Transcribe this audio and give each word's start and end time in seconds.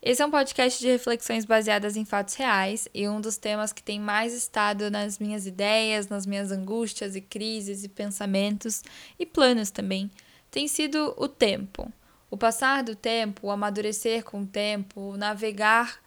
Esse 0.00 0.22
é 0.22 0.26
um 0.26 0.30
podcast 0.30 0.78
de 0.78 0.86
reflexões 0.86 1.44
baseadas 1.44 1.96
em 1.96 2.04
fatos 2.04 2.34
reais 2.34 2.86
e 2.94 3.08
um 3.08 3.20
dos 3.20 3.36
temas 3.36 3.72
que 3.72 3.82
tem 3.82 3.98
mais 3.98 4.32
estado 4.32 4.92
nas 4.92 5.18
minhas 5.18 5.44
ideias, 5.44 6.06
nas 6.06 6.24
minhas 6.24 6.52
angústias 6.52 7.16
e 7.16 7.20
crises 7.20 7.82
e 7.82 7.88
pensamentos 7.88 8.84
e 9.18 9.26
planos 9.26 9.70
também, 9.70 10.08
tem 10.52 10.68
sido 10.68 11.12
o 11.16 11.26
tempo. 11.26 11.92
O 12.30 12.36
passar 12.36 12.84
do 12.84 12.94
tempo, 12.94 13.48
o 13.48 13.50
amadurecer 13.50 14.22
com 14.22 14.42
o 14.42 14.46
tempo, 14.46 15.00
o 15.00 15.16
navegar 15.16 15.98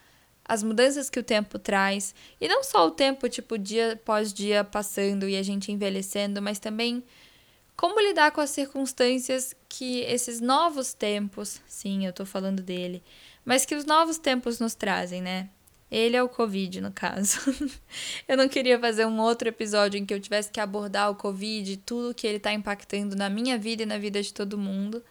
as 0.45 0.63
mudanças 0.63 1.09
que 1.09 1.20
o 1.20 1.23
tempo 1.23 1.59
traz, 1.59 2.15
e 2.39 2.48
não 2.48 2.63
só 2.63 2.87
o 2.87 2.91
tempo, 2.91 3.27
tipo, 3.27 3.57
dia 3.57 3.93
após 3.93 4.34
dia 4.34 4.63
passando 4.63 5.27
e 5.27 5.35
a 5.35 5.43
gente 5.43 5.71
envelhecendo, 5.71 6.41
mas 6.41 6.59
também 6.59 7.03
como 7.76 7.99
lidar 7.99 8.31
com 8.31 8.41
as 8.41 8.51
circunstâncias 8.51 9.55
que 9.67 10.01
esses 10.01 10.39
novos 10.39 10.93
tempos, 10.93 11.59
sim, 11.67 12.05
eu 12.05 12.13
tô 12.13 12.26
falando 12.26 12.62
dele, 12.62 13.01
mas 13.45 13.65
que 13.65 13.75
os 13.75 13.85
novos 13.85 14.17
tempos 14.17 14.59
nos 14.59 14.75
trazem, 14.75 15.21
né? 15.21 15.49
Ele 15.91 16.15
é 16.15 16.23
o 16.23 16.29
Covid, 16.29 16.79
no 16.79 16.91
caso. 16.91 17.37
eu 18.25 18.37
não 18.37 18.47
queria 18.47 18.79
fazer 18.79 19.05
um 19.05 19.19
outro 19.19 19.49
episódio 19.49 19.97
em 19.97 20.05
que 20.05 20.13
eu 20.13 20.21
tivesse 20.21 20.49
que 20.49 20.59
abordar 20.59 21.11
o 21.11 21.15
Covid 21.15 21.73
e 21.73 21.77
tudo 21.77 22.15
que 22.15 22.25
ele 22.25 22.37
está 22.37 22.53
impactando 22.53 23.13
na 23.13 23.29
minha 23.29 23.57
vida 23.57 23.83
e 23.83 23.85
na 23.85 23.98
vida 23.98 24.21
de 24.21 24.33
todo 24.33 24.57
mundo. 24.57 25.03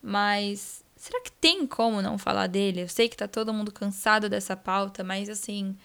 Mas 0.00 0.84
será 0.94 1.20
que 1.22 1.32
tem 1.32 1.66
como 1.66 2.00
não 2.00 2.16
falar 2.16 2.46
dele? 2.46 2.82
Eu 2.82 2.88
sei 2.88 3.08
que 3.08 3.16
tá 3.16 3.26
todo 3.26 3.52
mundo 3.52 3.72
cansado 3.72 4.28
dessa 4.28 4.56
pauta, 4.56 5.02
mas 5.02 5.28
assim. 5.28 5.76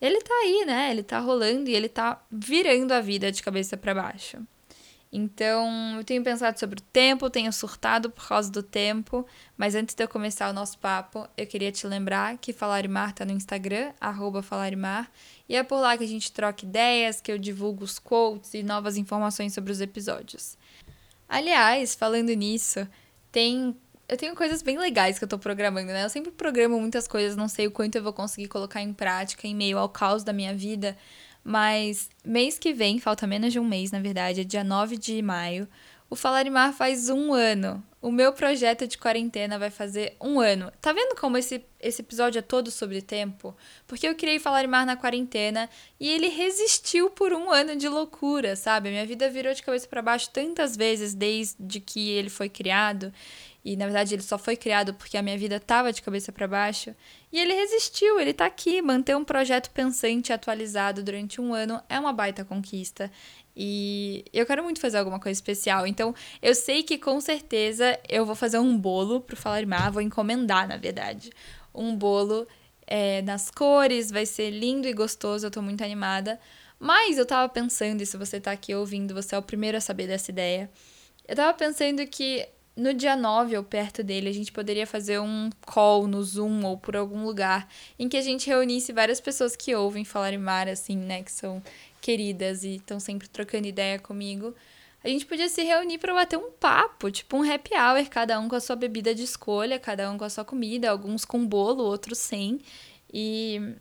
Ele 0.00 0.18
tá 0.22 0.32
aí, 0.42 0.64
né? 0.66 0.90
Ele 0.90 1.02
tá 1.02 1.18
rolando 1.18 1.68
e 1.68 1.74
ele 1.74 1.88
tá 1.88 2.24
virando 2.30 2.92
a 2.92 3.00
vida 3.02 3.30
de 3.30 3.42
cabeça 3.42 3.76
para 3.76 3.94
baixo. 3.94 4.38
Então, 5.12 5.96
eu 5.96 6.04
tenho 6.04 6.22
pensado 6.22 6.58
sobre 6.58 6.78
o 6.78 6.82
tempo, 6.82 7.28
tenho 7.28 7.52
surtado 7.52 8.10
por 8.10 8.28
causa 8.28 8.50
do 8.50 8.62
tempo, 8.62 9.26
mas 9.56 9.74
antes 9.74 9.94
de 9.94 10.04
eu 10.04 10.08
começar 10.08 10.48
o 10.48 10.52
nosso 10.52 10.78
papo, 10.78 11.26
eu 11.36 11.46
queria 11.48 11.72
te 11.72 11.84
lembrar 11.84 12.38
que 12.38 12.52
Falarimar 12.52 13.12
tá 13.12 13.24
no 13.24 13.32
Instagram, 13.32 13.92
Falarimar, 14.42 15.10
e 15.48 15.56
é 15.56 15.64
por 15.64 15.80
lá 15.80 15.98
que 15.98 16.04
a 16.04 16.06
gente 16.06 16.30
troca 16.30 16.64
ideias, 16.64 17.20
que 17.20 17.32
eu 17.32 17.38
divulgo 17.38 17.82
os 17.82 17.98
quotes 17.98 18.54
e 18.54 18.62
novas 18.62 18.96
informações 18.96 19.52
sobre 19.52 19.72
os 19.72 19.80
episódios. 19.80 20.56
Aliás, 21.28 21.94
falando 21.94 22.32
nisso, 22.32 22.86
tem 23.32 23.76
eu 24.08 24.16
tenho 24.16 24.34
coisas 24.34 24.60
bem 24.60 24.76
legais 24.76 25.18
que 25.20 25.24
eu 25.24 25.28
tô 25.28 25.38
programando, 25.38 25.86
né? 25.86 26.04
Eu 26.04 26.08
sempre 26.08 26.32
programo 26.32 26.80
muitas 26.80 27.06
coisas, 27.06 27.36
não 27.36 27.46
sei 27.46 27.68
o 27.68 27.70
quanto 27.70 27.94
eu 27.94 28.02
vou 28.02 28.12
conseguir 28.12 28.48
colocar 28.48 28.82
em 28.82 28.92
prática 28.92 29.46
em 29.46 29.54
meio 29.54 29.78
ao 29.78 29.88
caos 29.88 30.24
da 30.24 30.32
minha 30.32 30.52
vida, 30.52 30.96
mas 31.44 32.08
mês 32.24 32.58
que 32.58 32.72
vem, 32.72 32.98
falta 32.98 33.26
menos 33.26 33.52
de 33.52 33.58
um 33.58 33.64
mês, 33.64 33.90
na 33.90 34.00
verdade, 34.00 34.42
é 34.42 34.44
dia 34.44 34.64
9 34.64 34.96
de 34.96 35.20
maio, 35.22 35.68
o 36.10 36.16
Falarimar 36.16 36.72
faz 36.72 37.08
um 37.08 37.32
ano. 37.32 37.82
O 38.02 38.10
meu 38.10 38.32
projeto 38.32 38.84
de 38.84 38.98
quarentena 38.98 39.58
vai 39.58 39.70
fazer 39.70 40.16
um 40.20 40.40
ano. 40.40 40.72
Tá 40.80 40.92
vendo 40.92 41.14
como 41.14 41.36
esse, 41.36 41.64
esse 41.78 42.02
episódio 42.02 42.40
é 42.40 42.42
todo 42.42 42.68
sobre 42.68 43.00
tempo? 43.00 43.54
Porque 43.86 44.08
eu 44.08 44.16
criei 44.16 44.40
Falarimar 44.40 44.84
na 44.84 44.96
quarentena 44.96 45.70
e 46.00 46.08
ele 46.08 46.28
resistiu 46.28 47.10
por 47.10 47.32
um 47.32 47.48
ano 47.50 47.76
de 47.76 47.88
loucura, 47.88 48.56
sabe? 48.56 48.90
Minha 48.90 49.06
vida 49.06 49.30
virou 49.30 49.54
de 49.54 49.62
cabeça 49.62 49.86
para 49.86 50.02
baixo 50.02 50.30
tantas 50.30 50.76
vezes 50.76 51.14
desde 51.14 51.78
que 51.78 52.10
ele 52.10 52.30
foi 52.30 52.48
criado 52.48 53.12
e 53.64 53.76
na 53.76 53.84
verdade 53.84 54.14
ele 54.14 54.22
só 54.22 54.38
foi 54.38 54.56
criado 54.56 54.94
porque 54.94 55.16
a 55.16 55.22
minha 55.22 55.36
vida 55.36 55.56
estava 55.56 55.92
de 55.92 56.00
cabeça 56.00 56.32
para 56.32 56.48
baixo. 56.48 56.94
E 57.30 57.38
ele 57.38 57.52
resistiu, 57.52 58.18
ele 58.18 58.30
está 58.30 58.46
aqui. 58.46 58.80
Manter 58.80 59.16
um 59.16 59.24
projeto 59.24 59.70
pensante 59.70 60.32
atualizado 60.32 61.02
durante 61.02 61.40
um 61.40 61.52
ano 61.52 61.80
é 61.88 62.00
uma 62.00 62.12
baita 62.12 62.44
conquista. 62.44 63.10
E 63.54 64.24
eu 64.32 64.46
quero 64.46 64.62
muito 64.64 64.80
fazer 64.80 64.96
alguma 64.98 65.20
coisa 65.20 65.36
especial. 65.36 65.86
Então, 65.86 66.14
eu 66.40 66.54
sei 66.54 66.82
que 66.82 66.96
com 66.96 67.20
certeza 67.20 67.98
eu 68.08 68.24
vou 68.24 68.34
fazer 68.34 68.58
um 68.58 68.76
bolo 68.78 69.20
pro 69.20 69.36
Falar 69.36 69.62
vou 69.92 70.00
encomendar, 70.00 70.66
na 70.66 70.78
verdade. 70.78 71.30
Um 71.74 71.94
bolo 71.94 72.46
é, 72.86 73.20
nas 73.22 73.50
cores, 73.50 74.10
vai 74.10 74.24
ser 74.24 74.50
lindo 74.50 74.88
e 74.88 74.92
gostoso, 74.94 75.46
eu 75.46 75.50
tô 75.50 75.60
muito 75.60 75.84
animada. 75.84 76.40
Mas 76.78 77.18
eu 77.18 77.26
tava 77.26 77.46
pensando, 77.48 78.00
e 78.00 78.06
se 78.06 78.16
você 78.16 78.40
tá 78.40 78.52
aqui 78.52 78.74
ouvindo, 78.74 79.12
você 79.12 79.34
é 79.34 79.38
o 79.38 79.42
primeiro 79.42 79.76
a 79.76 79.80
saber 79.80 80.06
dessa 80.06 80.30
ideia. 80.30 80.70
Eu 81.28 81.36
tava 81.36 81.52
pensando 81.52 82.04
que 82.06 82.48
no 82.76 82.94
dia 82.94 83.16
9 83.16 83.56
ou 83.56 83.64
perto 83.64 84.02
dele, 84.02 84.28
a 84.28 84.32
gente 84.32 84.52
poderia 84.52 84.86
fazer 84.86 85.20
um 85.20 85.50
call 85.66 86.06
no 86.06 86.22
Zoom 86.22 86.64
ou 86.64 86.78
por 86.78 86.96
algum 86.96 87.24
lugar 87.24 87.68
em 87.98 88.08
que 88.08 88.16
a 88.16 88.22
gente 88.22 88.48
reunisse 88.48 88.92
várias 88.92 89.20
pessoas 89.20 89.56
que 89.56 89.74
ouvem 89.74 90.04
falar 90.04 90.32
em 90.32 90.38
mar, 90.38 90.68
assim, 90.68 90.96
né, 90.96 91.22
que 91.22 91.32
são 91.32 91.62
queridas 92.00 92.64
e 92.64 92.76
estão 92.76 92.98
sempre 92.98 93.28
trocando 93.28 93.66
ideia 93.66 93.98
comigo. 93.98 94.54
A 95.02 95.08
gente 95.08 95.24
podia 95.24 95.48
se 95.48 95.62
reunir 95.62 95.98
para 95.98 96.12
bater 96.12 96.38
um 96.38 96.50
papo, 96.50 97.10
tipo 97.10 97.36
um 97.36 97.42
happy 97.42 97.74
hour, 97.74 98.06
cada 98.08 98.38
um 98.38 98.48
com 98.48 98.56
a 98.56 98.60
sua 98.60 98.76
bebida 98.76 99.14
de 99.14 99.24
escolha, 99.24 99.78
cada 99.78 100.10
um 100.10 100.18
com 100.18 100.24
a 100.24 100.30
sua 100.30 100.44
comida, 100.44 100.90
alguns 100.90 101.24
com 101.24 101.46
bolo, 101.46 101.84
outros 101.84 102.18
sem. 102.18 102.60
E, 103.12 103.76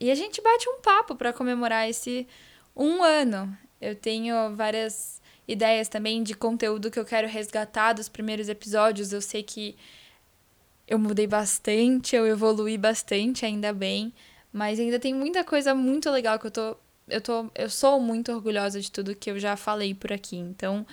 e 0.00 0.10
a 0.10 0.14
gente 0.14 0.40
bate 0.40 0.68
um 0.68 0.80
papo 0.80 1.14
para 1.16 1.34
comemorar 1.34 1.88
esse 1.88 2.26
um 2.74 3.02
ano. 3.02 3.56
Eu 3.78 3.94
tenho 3.94 4.56
várias 4.56 5.20
ideias 5.46 5.88
também 5.88 6.22
de 6.22 6.34
conteúdo 6.34 6.90
que 6.90 6.98
eu 6.98 7.04
quero 7.04 7.28
resgatar 7.28 7.92
dos 7.92 8.08
primeiros 8.08 8.48
episódios. 8.48 9.12
Eu 9.12 9.20
sei 9.20 9.42
que 9.42 9.76
eu 10.86 10.98
mudei 10.98 11.26
bastante, 11.26 12.16
eu 12.16 12.26
evolui 12.26 12.76
bastante, 12.76 13.46
ainda 13.46 13.72
bem, 13.72 14.12
mas 14.52 14.78
ainda 14.78 14.98
tem 14.98 15.14
muita 15.14 15.44
coisa 15.44 15.74
muito 15.74 16.10
legal 16.10 16.38
que 16.38 16.46
eu 16.46 16.50
tô 16.50 16.76
eu 17.08 17.20
tô 17.20 17.50
eu 17.54 17.68
sou 17.68 18.00
muito 18.00 18.32
orgulhosa 18.32 18.80
de 18.80 18.90
tudo 18.90 19.14
que 19.14 19.30
eu 19.30 19.38
já 19.38 19.56
falei 19.56 19.94
por 19.94 20.12
aqui. 20.12 20.36
Então, 20.36 20.86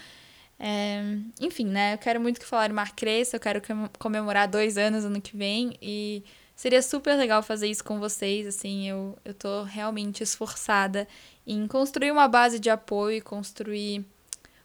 é, 0.60 1.02
enfim, 1.40 1.66
né? 1.66 1.94
Eu 1.96 1.98
quero 1.98 2.20
muito 2.22 2.40
que 2.40 2.46
Falar 2.46 2.72
Mar 2.74 2.96
cresça, 2.96 3.38
eu 3.38 3.40
quero 3.40 3.62
comemorar 4.00 4.48
dois 4.48 4.78
anos 4.78 5.06
ano 5.06 5.22
que 5.22 5.36
vem 5.36 5.78
e 5.82 6.24
seria 6.56 6.82
super 6.82 7.16
legal 7.16 7.42
fazer 7.42 7.68
isso 7.68 7.84
com 7.84 8.00
vocês, 8.00 8.46
assim, 8.46 8.88
eu, 8.88 9.18
eu 9.26 9.34
tô 9.34 9.64
realmente 9.64 10.22
esforçada 10.22 11.08
em 11.48 11.66
construir 11.68 12.12
uma 12.12 12.28
base 12.28 12.60
de 12.60 12.70
apoio 12.70 13.24
construir 13.24 14.06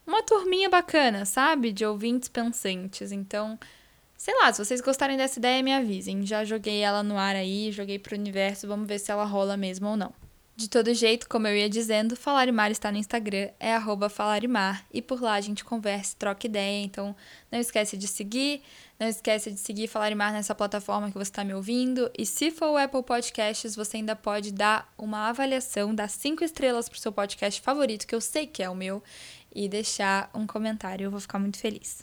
uma 0.06 0.22
turminha 0.22 0.68
bacana, 0.68 1.24
sabe? 1.24 1.72
De 1.72 1.84
ouvintes 1.84 2.28
pensantes. 2.28 3.12
Então, 3.12 3.58
sei 4.16 4.34
lá, 4.40 4.52
se 4.52 4.64
vocês 4.64 4.80
gostarem 4.80 5.16
dessa 5.16 5.38
ideia, 5.38 5.62
me 5.62 5.72
avisem. 5.74 6.24
Já 6.24 6.44
joguei 6.44 6.80
ela 6.80 7.02
no 7.02 7.18
ar 7.18 7.36
aí, 7.36 7.72
joguei 7.72 7.98
pro 7.98 8.16
universo, 8.16 8.68
vamos 8.68 8.86
ver 8.86 8.98
se 8.98 9.10
ela 9.10 9.24
rola 9.24 9.56
mesmo 9.56 9.88
ou 9.88 9.96
não. 9.96 10.12
De 10.56 10.70
todo 10.70 10.94
jeito, 10.94 11.28
como 11.28 11.46
eu 11.46 11.54
ia 11.54 11.68
dizendo, 11.68 12.16
Falarimar 12.16 12.70
está 12.70 12.90
no 12.90 12.96
Instagram, 12.96 13.50
é 13.60 13.74
arroba 13.74 14.08
Falarimar, 14.08 14.86
e 14.90 15.02
por 15.02 15.20
lá 15.20 15.34
a 15.34 15.40
gente 15.42 15.62
conversa, 15.62 16.16
troca 16.18 16.46
ideia, 16.46 16.82
então 16.82 17.14
não 17.52 17.60
esquece 17.60 17.94
de 17.94 18.08
seguir, 18.08 18.62
não 18.98 19.06
esquece 19.06 19.52
de 19.52 19.60
seguir 19.60 19.86
Falarimar 19.86 20.32
nessa 20.32 20.54
plataforma 20.54 21.08
que 21.08 21.18
você 21.18 21.30
está 21.30 21.44
me 21.44 21.52
ouvindo, 21.52 22.10
e 22.16 22.24
se 22.24 22.50
for 22.50 22.68
o 22.68 22.78
Apple 22.78 23.02
Podcasts, 23.02 23.76
você 23.76 23.98
ainda 23.98 24.16
pode 24.16 24.50
dar 24.50 24.90
uma 24.96 25.28
avaliação, 25.28 25.94
dar 25.94 26.08
cinco 26.08 26.42
estrelas 26.42 26.88
pro 26.88 26.98
seu 26.98 27.12
podcast 27.12 27.60
favorito, 27.60 28.06
que 28.06 28.14
eu 28.14 28.20
sei 28.22 28.46
que 28.46 28.62
é 28.62 28.70
o 28.70 28.74
meu, 28.74 29.02
e 29.54 29.68
deixar 29.68 30.30
um 30.32 30.46
comentário. 30.46 31.04
Eu 31.04 31.10
vou 31.10 31.20
ficar 31.20 31.38
muito 31.38 31.58
feliz. 31.58 32.02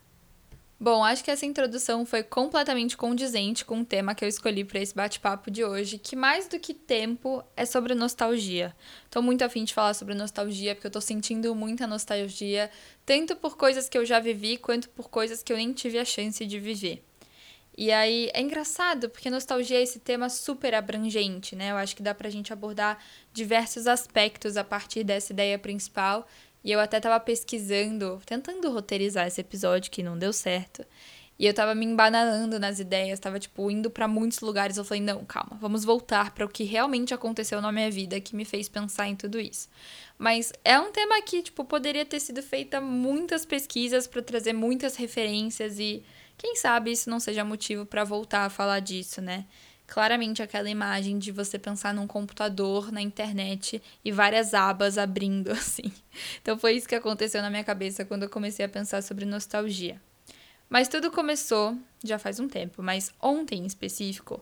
Bom, 0.83 1.01
acho 1.01 1.23
que 1.23 1.31
essa 1.31 1.45
introdução 1.45 2.05
foi 2.05 2.23
completamente 2.23 2.97
condizente 2.97 3.63
com 3.63 3.79
o 3.79 3.85
tema 3.85 4.13
que 4.13 4.25
eu 4.25 4.27
escolhi 4.27 4.65
para 4.65 4.81
esse 4.81 4.93
bate-papo 4.93 5.49
de 5.49 5.63
hoje, 5.63 5.97
que 5.97 6.13
mais 6.13 6.45
do 6.49 6.59
que 6.59 6.73
tempo 6.73 7.41
é 7.55 7.65
sobre 7.65 7.95
nostalgia. 7.95 8.75
Tô 9.09 9.21
muito 9.21 9.43
afim 9.43 9.63
de 9.63 9.73
falar 9.73 9.93
sobre 9.93 10.13
nostalgia, 10.13 10.75
porque 10.75 10.87
eu 10.87 10.91
tô 10.91 10.99
sentindo 10.99 11.55
muita 11.55 11.87
nostalgia, 11.87 12.69
tanto 13.05 13.33
por 13.33 13.55
coisas 13.55 13.87
que 13.87 13.97
eu 13.97 14.03
já 14.03 14.19
vivi, 14.19 14.57
quanto 14.57 14.89
por 14.89 15.09
coisas 15.09 15.41
que 15.41 15.53
eu 15.53 15.55
nem 15.55 15.71
tive 15.71 15.97
a 15.97 16.03
chance 16.03 16.45
de 16.45 16.59
viver. 16.59 17.01
E 17.77 17.89
aí 17.89 18.29
é 18.33 18.41
engraçado, 18.41 19.09
porque 19.09 19.29
nostalgia 19.29 19.77
é 19.77 19.83
esse 19.83 19.99
tema 19.99 20.27
super 20.27 20.75
abrangente, 20.75 21.55
né? 21.55 21.71
Eu 21.71 21.77
acho 21.77 21.95
que 21.95 22.03
dá 22.03 22.13
pra 22.13 22.29
gente 22.29 22.51
abordar 22.51 22.99
diversos 23.31 23.87
aspectos 23.87 24.57
a 24.57 24.65
partir 24.65 25.05
dessa 25.05 25.31
ideia 25.31 25.57
principal 25.57 26.27
e 26.63 26.71
eu 26.71 26.79
até 26.79 26.99
tava 26.99 27.19
pesquisando, 27.19 28.21
tentando 28.25 28.71
roteirizar 28.71 29.27
esse 29.27 29.41
episódio 29.41 29.91
que 29.91 30.03
não 30.03 30.17
deu 30.17 30.31
certo. 30.31 30.85
E 31.37 31.45
eu 31.47 31.53
tava 31.53 31.73
me 31.73 31.85
embananando 31.85 32.59
nas 32.59 32.79
ideias, 32.79 33.19
tava 33.19 33.39
tipo 33.39 33.69
indo 33.69 33.89
para 33.89 34.07
muitos 34.07 34.39
lugares. 34.39 34.77
Eu 34.77 34.85
falei: 34.85 35.01
"Não, 35.01 35.25
calma, 35.25 35.57
vamos 35.59 35.83
voltar 35.83 36.31
para 36.33 36.45
o 36.45 36.49
que 36.49 36.63
realmente 36.63 37.13
aconteceu 37.13 37.59
na 37.61 37.71
minha 37.71 37.89
vida 37.89 38.21
que 38.21 38.35
me 38.35 38.45
fez 38.45 38.69
pensar 38.69 39.07
em 39.07 39.15
tudo 39.15 39.39
isso". 39.39 39.67
Mas 40.17 40.53
é 40.63 40.79
um 40.79 40.91
tema 40.91 41.21
que, 41.21 41.41
tipo, 41.41 41.65
poderia 41.65 42.05
ter 42.05 42.19
sido 42.19 42.41
feita 42.43 42.79
muitas 42.79 43.45
pesquisas 43.45 44.07
para 44.07 44.21
trazer 44.21 44.53
muitas 44.53 44.95
referências 44.95 45.79
e 45.79 46.03
quem 46.37 46.55
sabe 46.55 46.91
isso 46.91 47.09
não 47.09 47.19
seja 47.19 47.43
motivo 47.43 47.85
para 47.85 48.03
voltar 48.03 48.45
a 48.45 48.49
falar 48.49 48.79
disso, 48.79 49.21
né? 49.21 49.45
Claramente 49.87 50.41
aquela 50.41 50.69
imagem 50.69 51.17
de 51.19 51.31
você 51.31 51.59
pensar 51.59 51.93
num 51.93 52.07
computador 52.07 52.91
na 52.91 53.01
internet 53.01 53.81
e 54.03 54.11
várias 54.11 54.53
abas 54.53 54.97
abrindo 54.97 55.51
assim. 55.53 55.91
Então 56.41 56.57
foi 56.57 56.73
isso 56.73 56.87
que 56.87 56.95
aconteceu 56.95 57.41
na 57.41 57.49
minha 57.49 57.63
cabeça 57.63 58.05
quando 58.05 58.23
eu 58.23 58.29
comecei 58.29 58.65
a 58.65 58.69
pensar 58.69 59.01
sobre 59.03 59.25
nostalgia. 59.25 60.01
Mas 60.69 60.87
tudo 60.87 61.11
começou 61.11 61.77
já 62.03 62.17
faz 62.17 62.39
um 62.39 62.47
tempo, 62.47 62.81
mas 62.81 63.13
ontem 63.21 63.59
em 63.59 63.65
específico, 63.65 64.41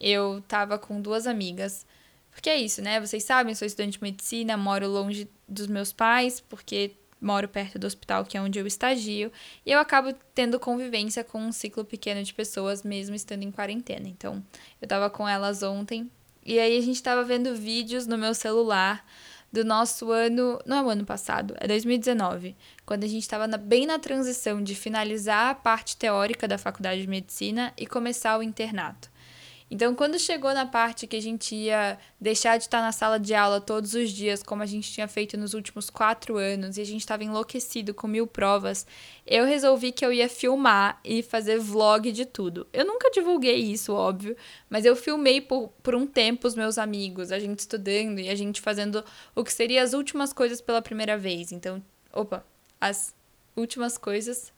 eu 0.00 0.42
tava 0.48 0.78
com 0.78 1.00
duas 1.00 1.26
amigas. 1.26 1.86
Porque 2.30 2.50
é 2.50 2.56
isso, 2.56 2.82
né? 2.82 3.00
Vocês 3.00 3.24
sabem, 3.24 3.54
sou 3.54 3.66
estudante 3.66 3.98
de 3.98 4.02
medicina, 4.02 4.56
moro 4.56 4.88
longe 4.88 5.28
dos 5.46 5.66
meus 5.66 5.92
pais, 5.92 6.40
porque 6.40 6.92
moro 7.20 7.48
perto 7.48 7.78
do 7.78 7.86
hospital, 7.86 8.24
que 8.24 8.36
é 8.36 8.40
onde 8.40 8.58
eu 8.58 8.66
estagio, 8.66 9.32
e 9.64 9.72
eu 9.72 9.78
acabo 9.78 10.14
tendo 10.34 10.58
convivência 10.58 11.24
com 11.24 11.40
um 11.40 11.52
ciclo 11.52 11.84
pequeno 11.84 12.22
de 12.22 12.32
pessoas, 12.32 12.82
mesmo 12.82 13.14
estando 13.14 13.42
em 13.42 13.50
quarentena. 13.50 14.08
Então, 14.08 14.42
eu 14.80 14.88
tava 14.88 15.10
com 15.10 15.28
elas 15.28 15.62
ontem, 15.62 16.10
e 16.44 16.58
aí 16.58 16.78
a 16.78 16.80
gente 16.80 17.02
tava 17.02 17.24
vendo 17.24 17.54
vídeos 17.54 18.06
no 18.06 18.16
meu 18.16 18.34
celular 18.34 19.04
do 19.52 19.64
nosso 19.64 20.10
ano. 20.12 20.58
Não 20.64 20.76
é 20.76 20.82
o 20.82 20.90
ano 20.90 21.04
passado, 21.04 21.54
é 21.58 21.66
2019, 21.66 22.56
quando 22.86 23.04
a 23.04 23.08
gente 23.08 23.22
estava 23.22 23.46
bem 23.56 23.86
na 23.86 23.98
transição 23.98 24.62
de 24.62 24.74
finalizar 24.74 25.50
a 25.50 25.54
parte 25.54 25.96
teórica 25.96 26.46
da 26.46 26.58
faculdade 26.58 27.02
de 27.02 27.08
medicina 27.08 27.72
e 27.76 27.86
começar 27.86 28.38
o 28.38 28.42
internato. 28.42 29.10
Então, 29.70 29.94
quando 29.94 30.18
chegou 30.18 30.54
na 30.54 30.64
parte 30.64 31.06
que 31.06 31.16
a 31.16 31.20
gente 31.20 31.54
ia 31.54 31.98
deixar 32.18 32.56
de 32.56 32.64
estar 32.64 32.80
na 32.80 32.90
sala 32.90 33.20
de 33.20 33.34
aula 33.34 33.60
todos 33.60 33.92
os 33.92 34.10
dias, 34.10 34.42
como 34.42 34.62
a 34.62 34.66
gente 34.66 34.90
tinha 34.90 35.06
feito 35.06 35.36
nos 35.36 35.52
últimos 35.52 35.90
quatro 35.90 36.38
anos, 36.38 36.78
e 36.78 36.80
a 36.80 36.84
gente 36.84 37.00
estava 37.00 37.22
enlouquecido 37.22 37.92
com 37.92 38.08
mil 38.08 38.26
provas, 38.26 38.86
eu 39.26 39.44
resolvi 39.44 39.92
que 39.92 40.04
eu 40.04 40.12
ia 40.12 40.28
filmar 40.28 40.98
e 41.04 41.22
fazer 41.22 41.58
vlog 41.58 42.10
de 42.10 42.24
tudo. 42.24 42.66
Eu 42.72 42.86
nunca 42.86 43.10
divulguei 43.10 43.56
isso, 43.56 43.92
óbvio, 43.92 44.34
mas 44.70 44.86
eu 44.86 44.96
filmei 44.96 45.40
por, 45.40 45.68
por 45.82 45.94
um 45.94 46.06
tempo 46.06 46.48
os 46.48 46.54
meus 46.54 46.78
amigos, 46.78 47.30
a 47.30 47.38
gente 47.38 47.58
estudando 47.58 48.20
e 48.20 48.30
a 48.30 48.34
gente 48.34 48.62
fazendo 48.62 49.04
o 49.34 49.44
que 49.44 49.52
seria 49.52 49.82
as 49.82 49.92
últimas 49.92 50.32
coisas 50.32 50.62
pela 50.62 50.80
primeira 50.80 51.18
vez. 51.18 51.52
Então, 51.52 51.82
opa, 52.10 52.42
as 52.80 53.14
últimas 53.54 53.98
coisas. 53.98 54.50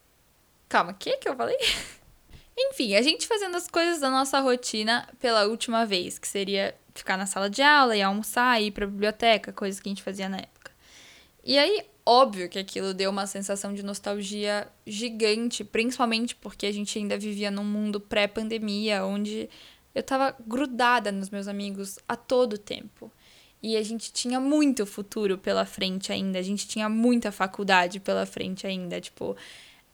Calma, 0.69 0.93
o 0.93 0.95
que 0.95 1.17
que 1.17 1.29
eu 1.29 1.35
falei? 1.35 1.57
Enfim, 2.57 2.95
a 2.95 3.03
gente 3.03 3.27
fazendo 3.27 3.57
as 3.57 3.67
coisas 3.67 4.01
da 4.01 4.11
nossa 4.11 4.39
rotina 4.41 5.09
pela 5.19 5.47
última 5.47 5.87
vez, 5.87 6.19
que 6.19 6.29
seria 6.29 6.75
ficar 6.95 7.17
na 7.17 7.27
sala 7.27 7.49
de 7.49 7.63
aula 7.63 7.97
e 7.97 8.03
almoçar, 8.03 8.61
ir 8.61 8.71
pra 8.71 8.87
biblioteca, 8.87 9.53
coisas 9.53 9.81
que 9.81 9.89
a 9.89 9.91
gente 9.91 10.03
fazia 10.03 10.29
na 10.29 10.39
época. 10.39 10.73
E 11.45 11.59
aí, 11.59 11.83
óbvio 12.05 12.49
que 12.49 12.59
aquilo 12.59 12.93
deu 12.93 13.11
uma 13.11 13.27
sensação 13.27 13.73
de 13.73 13.83
nostalgia 13.83 14.69
gigante, 14.87 15.65
principalmente 15.65 16.35
porque 16.35 16.67
a 16.67 16.73
gente 16.73 16.99
ainda 16.99 17.17
vivia 17.17 17.51
num 17.51 17.65
mundo 17.65 18.01
pré-pandemia, 18.01 19.05
onde 19.05 19.49
eu 19.95 20.03
tava 20.03 20.37
grudada 20.47 21.11
nos 21.11 21.31
meus 21.31 21.49
amigos 21.49 21.99
a 22.07 22.17
todo 22.17 22.59
tempo. 22.59 23.11
E 23.63 23.77
a 23.77 23.83
gente 23.83 24.13
tinha 24.13 24.41
muito 24.41 24.87
futuro 24.87 25.37
pela 25.37 25.67
frente 25.67 26.13
ainda, 26.13 26.39
a 26.39 26.43
gente 26.43 26.67
tinha 26.67 26.89
muita 26.89 27.31
faculdade 27.31 28.01
pela 28.01 28.25
frente 28.25 28.67
ainda, 28.67 29.01
tipo, 29.01 29.37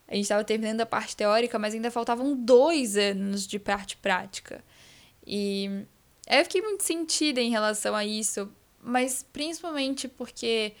a 0.07 0.15
gente 0.15 0.23
estava 0.23 0.43
terminando 0.43 0.81
a 0.81 0.85
parte 0.85 1.15
teórica, 1.15 1.59
mas 1.59 1.73
ainda 1.73 1.91
faltavam 1.91 2.35
dois 2.35 2.95
anos 2.95 3.45
de 3.45 3.59
parte 3.59 3.97
prática. 3.97 4.63
E 5.25 5.85
eu 6.29 6.43
fiquei 6.43 6.61
muito 6.61 6.83
sentida 6.83 7.41
em 7.41 7.49
relação 7.49 7.93
a 7.95 8.05
isso, 8.05 8.49
mas 8.81 9.25
principalmente 9.33 10.07
porque 10.07 10.73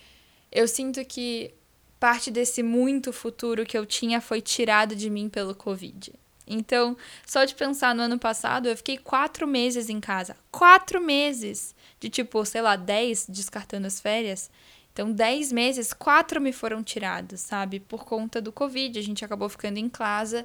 eu 0.51 0.67
sinto 0.67 1.03
que 1.03 1.53
parte 1.99 2.31
desse 2.31 2.63
muito 2.63 3.11
futuro 3.11 3.65
que 3.65 3.77
eu 3.77 3.85
tinha 3.85 4.21
foi 4.21 4.41
tirado 4.41 4.95
de 4.95 5.09
mim 5.09 5.27
pelo 5.27 5.53
Covid. 5.55 6.13
Então, 6.47 6.95
só 7.25 7.43
de 7.43 7.53
pensar 7.53 7.93
no 7.93 8.03
ano 8.03 8.17
passado, 8.17 8.69
eu 8.69 8.77
fiquei 8.77 8.97
quatro 8.97 9.45
meses 9.45 9.89
em 9.89 9.99
casa. 9.99 10.37
Quatro 10.49 11.01
meses! 11.01 11.75
De 11.99 12.09
tipo, 12.09 12.45
sei 12.45 12.61
lá, 12.61 12.77
dez 12.77 13.25
descartando 13.27 13.87
as 13.87 13.99
férias. 13.99 14.49
Então, 14.97 15.11
10 15.11 15.51
meses, 15.51 15.93
quatro 15.93 16.41
me 16.41 16.51
foram 16.51 16.81
tirados, 16.81 17.41
sabe? 17.41 17.79
Por 17.79 18.03
conta 18.03 18.41
do 18.41 18.51
Covid. 18.51 18.97
A 18.97 19.03
gente 19.03 19.23
acabou 19.23 19.47
ficando 19.47 19.77
em 19.77 19.87
casa, 19.87 20.43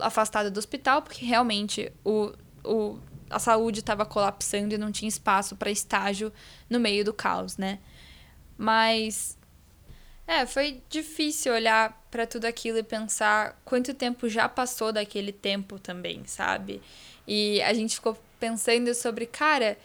afastada 0.00 0.50
do 0.50 0.56
hospital, 0.56 1.02
porque 1.02 1.22
realmente 1.22 1.92
o, 2.02 2.32
o, 2.64 2.98
a 3.28 3.38
saúde 3.38 3.80
estava 3.80 4.06
colapsando 4.06 4.74
e 4.74 4.78
não 4.78 4.90
tinha 4.90 5.06
espaço 5.06 5.54
para 5.54 5.70
estágio 5.70 6.32
no 6.70 6.80
meio 6.80 7.04
do 7.04 7.12
caos, 7.12 7.58
né? 7.58 7.78
Mas. 8.56 9.36
É, 10.26 10.46
foi 10.46 10.82
difícil 10.88 11.52
olhar 11.52 12.02
para 12.10 12.26
tudo 12.26 12.46
aquilo 12.46 12.78
e 12.78 12.82
pensar 12.82 13.60
quanto 13.66 13.92
tempo 13.92 14.30
já 14.30 14.48
passou 14.48 14.94
daquele 14.94 15.32
tempo 15.32 15.78
também, 15.78 16.22
sabe? 16.24 16.80
E 17.28 17.60
a 17.60 17.74
gente 17.74 17.96
ficou 17.96 18.16
pensando 18.38 18.94
sobre, 18.94 19.26
cara, 19.26 19.76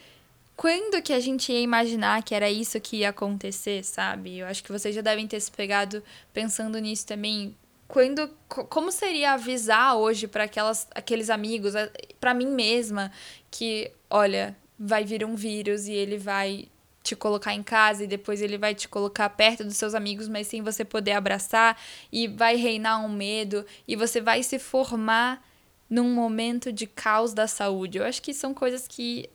quando 0.56 1.02
que 1.02 1.12
a 1.12 1.20
gente 1.20 1.52
ia 1.52 1.60
imaginar 1.60 2.24
que 2.24 2.34
era 2.34 2.50
isso 2.50 2.80
que 2.80 2.98
ia 2.98 3.10
acontecer, 3.10 3.84
sabe? 3.84 4.40
Eu 4.40 4.48
acho 4.48 4.64
que 4.64 4.72
vocês 4.72 4.96
já 4.96 5.02
devem 5.02 5.28
ter 5.28 5.40
se 5.40 5.52
pegado 5.52 6.02
pensando 6.34 6.78
nisso 6.80 7.06
também. 7.06 7.56
Quando, 7.88 8.30
como 8.48 8.92
seria 8.92 9.34
avisar 9.34 9.96
hoje 9.98 10.28
para 10.28 10.46
aquelas 10.46 10.88
aqueles 10.96 11.30
amigos, 11.30 11.74
para 12.20 12.34
mim 12.34 12.48
mesma, 12.48 13.12
que 13.52 13.92
olha, 14.10 14.56
vai 14.80 15.04
vir 15.04 15.26
um 15.26 15.36
vírus 15.36 15.88
e 15.88 15.94
ele 15.94 16.18
vai 16.18 16.68
te 17.04 17.16
colocar 17.16 17.54
em 17.54 17.62
casa 17.62 18.04
e 18.04 18.08
depois 18.08 18.42
ele 18.42 18.58
vai 18.58 18.74
te 18.74 18.88
colocar 18.88 19.30
perto 19.30 19.64
dos 19.64 19.78
seus 19.78 19.94
amigos, 19.94 20.28
mas 20.28 20.48
sem 20.48 20.64
você 20.64 20.84
poder 20.84 21.12
abraçar 21.12 21.80
e 22.12 22.28
vai 22.28 22.56
reinar 22.56 23.06
um 23.06 23.10
medo 23.10 23.64
e 23.88 23.96
você 23.96 24.20
vai 24.20 24.42
se 24.42 24.58
formar 24.58 25.46
num 25.88 26.16
momento 26.16 26.72
de 26.72 26.88
caos 26.88 27.34
da 27.34 27.46
saúde. 27.46 28.00
Eu 28.00 28.06
acho 28.06 28.22
que 28.22 28.34
são 28.34 28.54
coisas 28.54 28.88
que 28.88 29.30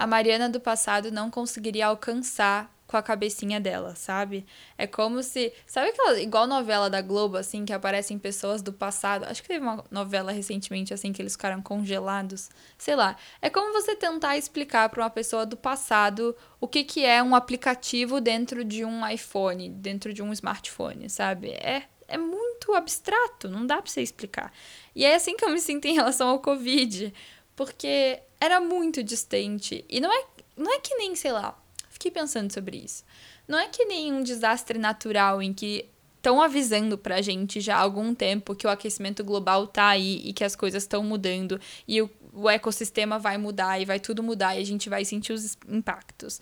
a 0.00 0.06
Mariana 0.06 0.48
do 0.48 0.58
passado 0.58 1.12
não 1.12 1.30
conseguiria 1.30 1.88
alcançar 1.88 2.74
com 2.86 2.96
a 2.96 3.02
cabecinha 3.02 3.60
dela, 3.60 3.94
sabe? 3.94 4.46
É 4.78 4.86
como 4.86 5.22
se. 5.22 5.52
Sabe 5.66 5.90
aquela. 5.90 6.18
Igual 6.18 6.46
novela 6.46 6.88
da 6.88 7.02
Globo, 7.02 7.36
assim, 7.36 7.66
que 7.66 7.72
aparecem 7.74 8.18
pessoas 8.18 8.62
do 8.62 8.72
passado. 8.72 9.26
Acho 9.26 9.42
que 9.42 9.48
teve 9.48 9.62
uma 9.62 9.84
novela 9.90 10.32
recentemente, 10.32 10.94
assim, 10.94 11.12
que 11.12 11.20
eles 11.20 11.34
ficaram 11.34 11.60
congelados. 11.60 12.48
Sei 12.78 12.96
lá. 12.96 13.14
É 13.42 13.50
como 13.50 13.74
você 13.74 13.94
tentar 13.94 14.38
explicar 14.38 14.88
para 14.88 15.02
uma 15.02 15.10
pessoa 15.10 15.44
do 15.44 15.54
passado 15.54 16.34
o 16.58 16.66
que, 16.66 16.82
que 16.82 17.04
é 17.04 17.22
um 17.22 17.34
aplicativo 17.34 18.22
dentro 18.22 18.64
de 18.64 18.86
um 18.86 19.06
iPhone, 19.06 19.68
dentro 19.68 20.14
de 20.14 20.22
um 20.22 20.32
smartphone, 20.32 21.10
sabe? 21.10 21.50
É. 21.50 21.82
É 22.08 22.16
muito 22.18 22.74
abstrato, 22.74 23.48
não 23.48 23.64
dá 23.64 23.80
pra 23.80 23.88
você 23.88 24.02
explicar. 24.02 24.52
E 24.96 25.04
é 25.04 25.14
assim 25.14 25.36
que 25.36 25.44
eu 25.44 25.50
me 25.50 25.60
sinto 25.60 25.84
em 25.84 25.94
relação 25.94 26.28
ao 26.28 26.40
Covid. 26.40 27.14
Porque 27.60 28.18
era 28.40 28.58
muito 28.58 29.02
distante. 29.02 29.84
E 29.86 30.00
não 30.00 30.10
é, 30.10 30.24
não 30.56 30.72
é 30.72 30.80
que 30.80 30.94
nem, 30.94 31.14
sei 31.14 31.30
lá, 31.30 31.62
fiquei 31.90 32.10
pensando 32.10 32.50
sobre 32.50 32.78
isso. 32.78 33.04
Não 33.46 33.58
é 33.58 33.68
que 33.68 33.84
nem 33.84 34.10
um 34.14 34.22
desastre 34.22 34.78
natural 34.78 35.42
em 35.42 35.52
que 35.52 35.84
estão 36.16 36.40
avisando 36.40 36.96
pra 36.96 37.20
gente 37.20 37.60
já 37.60 37.76
há 37.76 37.80
algum 37.80 38.14
tempo 38.14 38.54
que 38.54 38.66
o 38.66 38.70
aquecimento 38.70 39.22
global 39.22 39.66
tá 39.66 39.88
aí 39.88 40.22
e 40.24 40.32
que 40.32 40.42
as 40.42 40.56
coisas 40.56 40.84
estão 40.84 41.04
mudando 41.04 41.60
e 41.86 42.00
o, 42.00 42.08
o 42.32 42.48
ecossistema 42.48 43.18
vai 43.18 43.36
mudar 43.36 43.78
e 43.78 43.84
vai 43.84 44.00
tudo 44.00 44.22
mudar 44.22 44.56
e 44.56 44.62
a 44.62 44.64
gente 44.64 44.88
vai 44.88 45.04
sentir 45.04 45.34
os 45.34 45.54
impactos. 45.68 46.40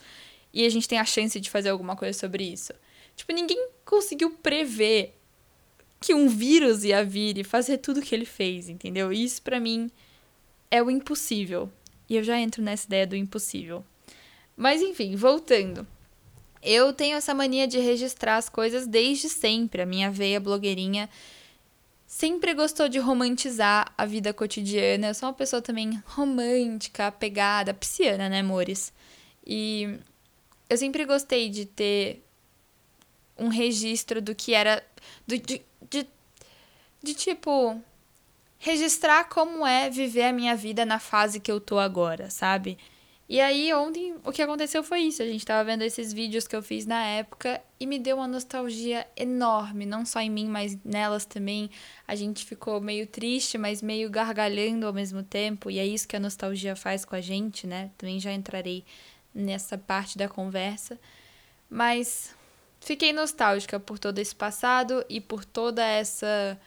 E 0.54 0.64
a 0.64 0.68
gente 0.68 0.86
tem 0.86 1.00
a 1.00 1.04
chance 1.04 1.40
de 1.40 1.50
fazer 1.50 1.70
alguma 1.70 1.96
coisa 1.96 2.16
sobre 2.16 2.44
isso. 2.44 2.72
Tipo, 3.16 3.32
ninguém 3.32 3.70
conseguiu 3.84 4.30
prever 4.40 5.18
que 6.00 6.14
um 6.14 6.28
vírus 6.28 6.84
ia 6.84 7.04
vir 7.04 7.38
e 7.38 7.42
fazer 7.42 7.78
tudo 7.78 7.98
o 7.98 8.02
que 8.04 8.14
ele 8.14 8.24
fez, 8.24 8.68
entendeu? 8.68 9.12
Isso 9.12 9.42
para 9.42 9.58
mim 9.58 9.90
é 10.70 10.82
o 10.82 10.90
impossível. 10.90 11.70
E 12.08 12.16
eu 12.16 12.22
já 12.22 12.38
entro 12.38 12.62
nessa 12.62 12.86
ideia 12.86 13.06
do 13.06 13.16
impossível. 13.16 13.84
Mas 14.56 14.82
enfim, 14.82 15.14
voltando. 15.14 15.86
Eu 16.62 16.92
tenho 16.92 17.16
essa 17.16 17.32
mania 17.34 17.66
de 17.66 17.78
registrar 17.78 18.36
as 18.36 18.48
coisas 18.48 18.86
desde 18.86 19.28
sempre. 19.28 19.82
A 19.82 19.86
minha 19.86 20.10
veia 20.10 20.40
blogueirinha 20.40 21.08
sempre 22.06 22.54
gostou 22.54 22.88
de 22.88 22.98
romantizar 22.98 23.92
a 23.96 24.04
vida 24.04 24.32
cotidiana. 24.32 25.08
Eu 25.08 25.14
sou 25.14 25.28
uma 25.28 25.34
pessoa 25.34 25.62
também 25.62 26.02
romântica, 26.06 27.06
apegada, 27.06 27.74
pisciana, 27.74 28.28
né, 28.28 28.40
amores? 28.40 28.92
E 29.46 29.98
eu 30.68 30.76
sempre 30.76 31.04
gostei 31.04 31.48
de 31.48 31.64
ter 31.66 32.24
um 33.38 33.48
registro 33.48 34.20
do 34.20 34.34
que 34.34 34.54
era. 34.54 34.82
Do, 35.26 35.38
de, 35.38 35.62
de, 35.88 36.06
de 37.02 37.14
tipo 37.14 37.80
registrar 38.58 39.24
como 39.24 39.66
é 39.66 39.88
viver 39.88 40.24
a 40.24 40.32
minha 40.32 40.56
vida 40.56 40.84
na 40.84 40.98
fase 40.98 41.40
que 41.40 41.50
eu 41.50 41.60
tô 41.60 41.78
agora, 41.78 42.30
sabe? 42.30 42.76
E 43.28 43.42
aí, 43.42 43.70
ontem, 43.74 44.14
o 44.24 44.32
que 44.32 44.40
aconteceu 44.40 44.82
foi 44.82 45.00
isso. 45.00 45.22
A 45.22 45.26
gente 45.26 45.44
tava 45.44 45.62
vendo 45.62 45.82
esses 45.82 46.14
vídeos 46.14 46.48
que 46.48 46.56
eu 46.56 46.62
fiz 46.62 46.86
na 46.86 47.04
época 47.04 47.60
e 47.78 47.86
me 47.86 47.98
deu 47.98 48.16
uma 48.16 48.26
nostalgia 48.26 49.06
enorme, 49.14 49.84
não 49.84 50.06
só 50.06 50.20
em 50.20 50.30
mim, 50.30 50.48
mas 50.48 50.78
nelas 50.82 51.26
também. 51.26 51.70
A 52.06 52.14
gente 52.14 52.46
ficou 52.46 52.80
meio 52.80 53.06
triste, 53.06 53.58
mas 53.58 53.82
meio 53.82 54.08
gargalhando 54.08 54.86
ao 54.86 54.94
mesmo 54.94 55.22
tempo, 55.22 55.70
e 55.70 55.78
é 55.78 55.86
isso 55.86 56.08
que 56.08 56.16
a 56.16 56.20
nostalgia 56.20 56.74
faz 56.74 57.04
com 57.04 57.14
a 57.14 57.20
gente, 57.20 57.66
né? 57.66 57.90
Também 57.98 58.18
já 58.18 58.32
entrarei 58.32 58.82
nessa 59.34 59.76
parte 59.76 60.16
da 60.16 60.26
conversa. 60.26 60.98
Mas 61.68 62.34
fiquei 62.80 63.12
nostálgica 63.12 63.78
por 63.78 63.98
todo 63.98 64.18
esse 64.18 64.34
passado 64.34 65.04
e 65.06 65.20
por 65.20 65.44
toda 65.44 65.84
essa 65.84 66.58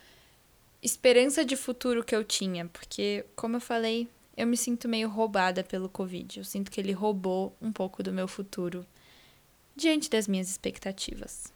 esperança 0.81 1.45
de 1.45 1.55
futuro 1.55 2.03
que 2.03 2.15
eu 2.15 2.23
tinha, 2.23 2.65
porque, 2.67 3.25
como 3.35 3.57
eu 3.57 3.61
falei, 3.61 4.07
eu 4.35 4.47
me 4.47 4.57
sinto 4.57 4.88
meio 4.88 5.09
roubada 5.09 5.63
pelo 5.63 5.89
Covid. 5.89 6.39
Eu 6.39 6.45
sinto 6.45 6.71
que 6.71 6.81
ele 6.81 6.91
roubou 6.91 7.55
um 7.61 7.71
pouco 7.71 8.01
do 8.01 8.11
meu 8.11 8.27
futuro 8.27 8.85
diante 9.75 10.09
das 10.09 10.27
minhas 10.27 10.50
expectativas. 10.50 11.53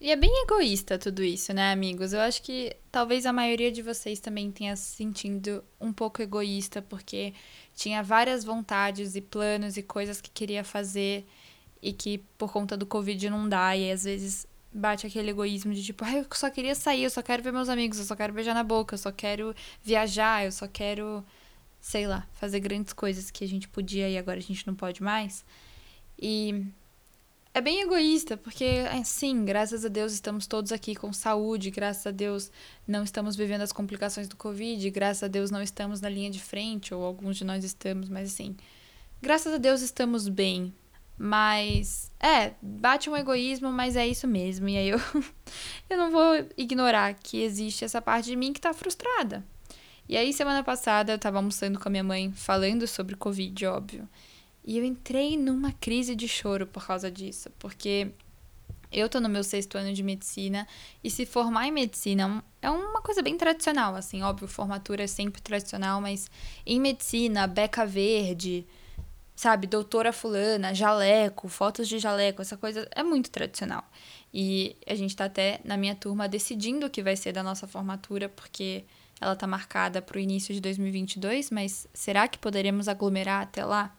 E 0.00 0.10
é 0.10 0.16
bem 0.16 0.42
egoísta 0.42 0.98
tudo 0.98 1.22
isso, 1.22 1.52
né, 1.52 1.70
amigos? 1.70 2.12
Eu 2.12 2.20
acho 2.20 2.42
que 2.42 2.74
talvez 2.90 3.24
a 3.24 3.32
maioria 3.32 3.70
de 3.70 3.82
vocês 3.82 4.18
também 4.18 4.50
tenha 4.50 4.74
se 4.74 4.96
sentindo 4.96 5.62
um 5.80 5.92
pouco 5.92 6.20
egoísta, 6.20 6.82
porque 6.82 7.32
tinha 7.76 8.02
várias 8.02 8.42
vontades 8.42 9.14
e 9.14 9.20
planos 9.20 9.76
e 9.76 9.82
coisas 9.82 10.20
que 10.20 10.28
queria 10.28 10.64
fazer 10.64 11.24
e 11.80 11.92
que 11.92 12.18
por 12.36 12.52
conta 12.52 12.76
do 12.76 12.84
Covid 12.84 13.30
não 13.30 13.48
dá, 13.48 13.76
e 13.76 13.92
às 13.92 14.02
vezes 14.02 14.44
bate 14.72 15.06
aquele 15.06 15.30
egoísmo 15.30 15.74
de 15.74 15.82
tipo, 15.82 16.04
ah, 16.04 16.14
eu 16.14 16.26
só 16.32 16.50
queria 16.50 16.74
sair, 16.74 17.04
eu 17.04 17.10
só 17.10 17.22
quero 17.22 17.42
ver 17.42 17.52
meus 17.52 17.68
amigos, 17.68 17.98
eu 17.98 18.04
só 18.04 18.16
quero 18.16 18.32
beijar 18.32 18.54
na 18.54 18.64
boca, 18.64 18.94
eu 18.94 18.98
só 18.98 19.12
quero 19.12 19.54
viajar, 19.82 20.44
eu 20.44 20.52
só 20.52 20.66
quero, 20.66 21.24
sei 21.80 22.06
lá, 22.06 22.26
fazer 22.34 22.60
grandes 22.60 22.92
coisas 22.92 23.30
que 23.30 23.44
a 23.44 23.48
gente 23.48 23.68
podia 23.68 24.08
e 24.08 24.16
agora 24.16 24.38
a 24.38 24.42
gente 24.42 24.66
não 24.66 24.74
pode 24.74 25.02
mais. 25.02 25.44
E 26.18 26.64
é 27.54 27.60
bem 27.60 27.82
egoísta, 27.82 28.36
porque, 28.36 28.84
sim, 29.04 29.44
graças 29.44 29.84
a 29.84 29.88
Deus 29.88 30.12
estamos 30.12 30.46
todos 30.46 30.72
aqui 30.72 30.94
com 30.94 31.12
saúde, 31.12 31.70
graças 31.70 32.06
a 32.06 32.10
Deus 32.10 32.50
não 32.88 33.04
estamos 33.04 33.36
vivendo 33.36 33.60
as 33.60 33.72
complicações 33.72 34.26
do 34.26 34.36
Covid, 34.36 34.88
graças 34.90 35.24
a 35.24 35.28
Deus 35.28 35.50
não 35.50 35.60
estamos 35.60 36.00
na 36.00 36.08
linha 36.08 36.30
de 36.30 36.40
frente, 36.40 36.94
ou 36.94 37.04
alguns 37.04 37.36
de 37.36 37.44
nós 37.44 37.62
estamos, 37.62 38.08
mas 38.08 38.32
assim, 38.32 38.56
graças 39.20 39.52
a 39.52 39.58
Deus 39.58 39.82
estamos 39.82 40.28
bem. 40.28 40.72
Mas, 41.18 42.10
é, 42.18 42.52
bate 42.60 43.08
um 43.08 43.16
egoísmo, 43.16 43.70
mas 43.70 43.96
é 43.96 44.06
isso 44.06 44.26
mesmo. 44.26 44.68
E 44.68 44.76
aí 44.76 44.88
eu, 44.88 45.00
eu 45.88 45.96
não 45.96 46.10
vou 46.10 46.46
ignorar 46.56 47.14
que 47.14 47.42
existe 47.42 47.84
essa 47.84 48.00
parte 48.02 48.26
de 48.26 48.36
mim 48.36 48.52
que 48.52 48.60
tá 48.60 48.72
frustrada. 48.72 49.44
E 50.08 50.16
aí, 50.16 50.32
semana 50.32 50.62
passada, 50.64 51.12
eu 51.12 51.18
tava 51.18 51.38
almoçando 51.38 51.78
com 51.78 51.88
a 51.88 51.90
minha 51.90 52.04
mãe, 52.04 52.32
falando 52.32 52.86
sobre 52.86 53.16
Covid, 53.16 53.66
óbvio. 53.66 54.08
E 54.64 54.78
eu 54.78 54.84
entrei 54.84 55.36
numa 55.36 55.72
crise 55.72 56.14
de 56.14 56.28
choro 56.28 56.66
por 56.66 56.86
causa 56.86 57.10
disso, 57.10 57.50
porque 57.58 58.12
eu 58.92 59.08
tô 59.08 59.20
no 59.20 59.28
meu 59.28 59.42
sexto 59.42 59.76
ano 59.76 59.92
de 59.92 60.02
medicina 60.02 60.68
e 61.02 61.10
se 61.10 61.24
formar 61.24 61.66
em 61.66 61.72
medicina 61.72 62.44
é 62.60 62.70
uma 62.70 63.00
coisa 63.00 63.22
bem 63.22 63.36
tradicional, 63.36 63.94
assim, 63.96 64.22
óbvio, 64.22 64.46
formatura 64.46 65.04
é 65.04 65.06
sempre 65.06 65.40
tradicional, 65.40 66.00
mas 66.00 66.30
em 66.66 66.78
medicina, 66.78 67.46
beca 67.46 67.86
verde, 67.86 68.66
sabe, 69.42 69.66
doutora 69.66 70.12
fulana, 70.12 70.72
jaleco, 70.72 71.48
fotos 71.48 71.88
de 71.88 71.98
jaleco, 71.98 72.40
essa 72.40 72.56
coisa 72.56 72.86
é 72.92 73.02
muito 73.02 73.28
tradicional. 73.28 73.82
E 74.32 74.76
a 74.86 74.94
gente 74.94 75.16
tá 75.16 75.24
até 75.24 75.58
na 75.64 75.76
minha 75.76 75.96
turma 75.96 76.28
decidindo 76.28 76.86
o 76.86 76.90
que 76.90 77.02
vai 77.02 77.16
ser 77.16 77.32
da 77.32 77.42
nossa 77.42 77.66
formatura, 77.66 78.28
porque 78.28 78.84
ela 79.20 79.34
tá 79.34 79.44
marcada 79.44 80.00
para 80.00 80.16
o 80.16 80.20
início 80.20 80.54
de 80.54 80.60
2022, 80.60 81.50
mas 81.50 81.88
será 81.92 82.28
que 82.28 82.38
poderemos 82.38 82.86
aglomerar 82.86 83.42
até 83.42 83.64
lá? 83.64 83.92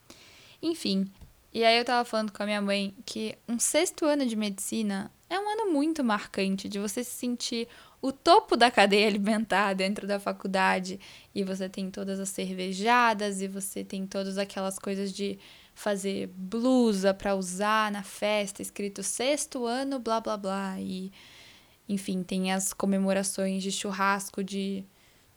Enfim, 0.61 1.11
e 1.53 1.65
aí 1.65 1.77
eu 1.77 1.83
tava 1.83 2.05
falando 2.05 2.31
com 2.31 2.41
a 2.41 2.45
minha 2.45 2.61
mãe 2.61 2.95
que 3.05 3.37
um 3.45 3.59
sexto 3.59 4.05
ano 4.05 4.25
de 4.25 4.37
medicina 4.37 5.11
é 5.29 5.37
um 5.37 5.49
ano 5.49 5.73
muito 5.73 6.05
marcante 6.05 6.69
de 6.69 6.79
você 6.79 7.03
se 7.03 7.11
sentir 7.11 7.67
o 8.03 8.11
topo 8.11 8.57
da 8.57 8.69
cadeia 8.69 9.07
alimentar 9.07 9.73
dentro 9.73 10.05
da 10.05 10.19
faculdade 10.19 10.99
e 11.33 11.41
você 11.41 11.69
tem 11.69 11.89
todas 11.89 12.19
as 12.19 12.27
cervejadas 12.27 13.41
e 13.41 13.47
você 13.47 13.81
tem 13.81 14.05
todas 14.05 14.37
aquelas 14.37 14.77
coisas 14.77 15.13
de 15.13 15.39
fazer 15.73 16.27
blusa 16.35 17.13
para 17.13 17.33
usar 17.33 17.89
na 17.93 18.03
festa 18.03 18.61
escrito 18.61 19.01
sexto 19.01 19.65
ano 19.65 19.99
blá 19.99 20.19
blá 20.19 20.35
blá. 20.35 20.81
E 20.81 21.13
enfim, 21.87 22.23
tem 22.23 22.51
as 22.51 22.73
comemorações 22.73 23.63
de 23.63 23.71
churrasco 23.71 24.43
de 24.43 24.83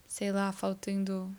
sei 0.04 0.32
lá, 0.32 0.50
faltando 0.50 1.32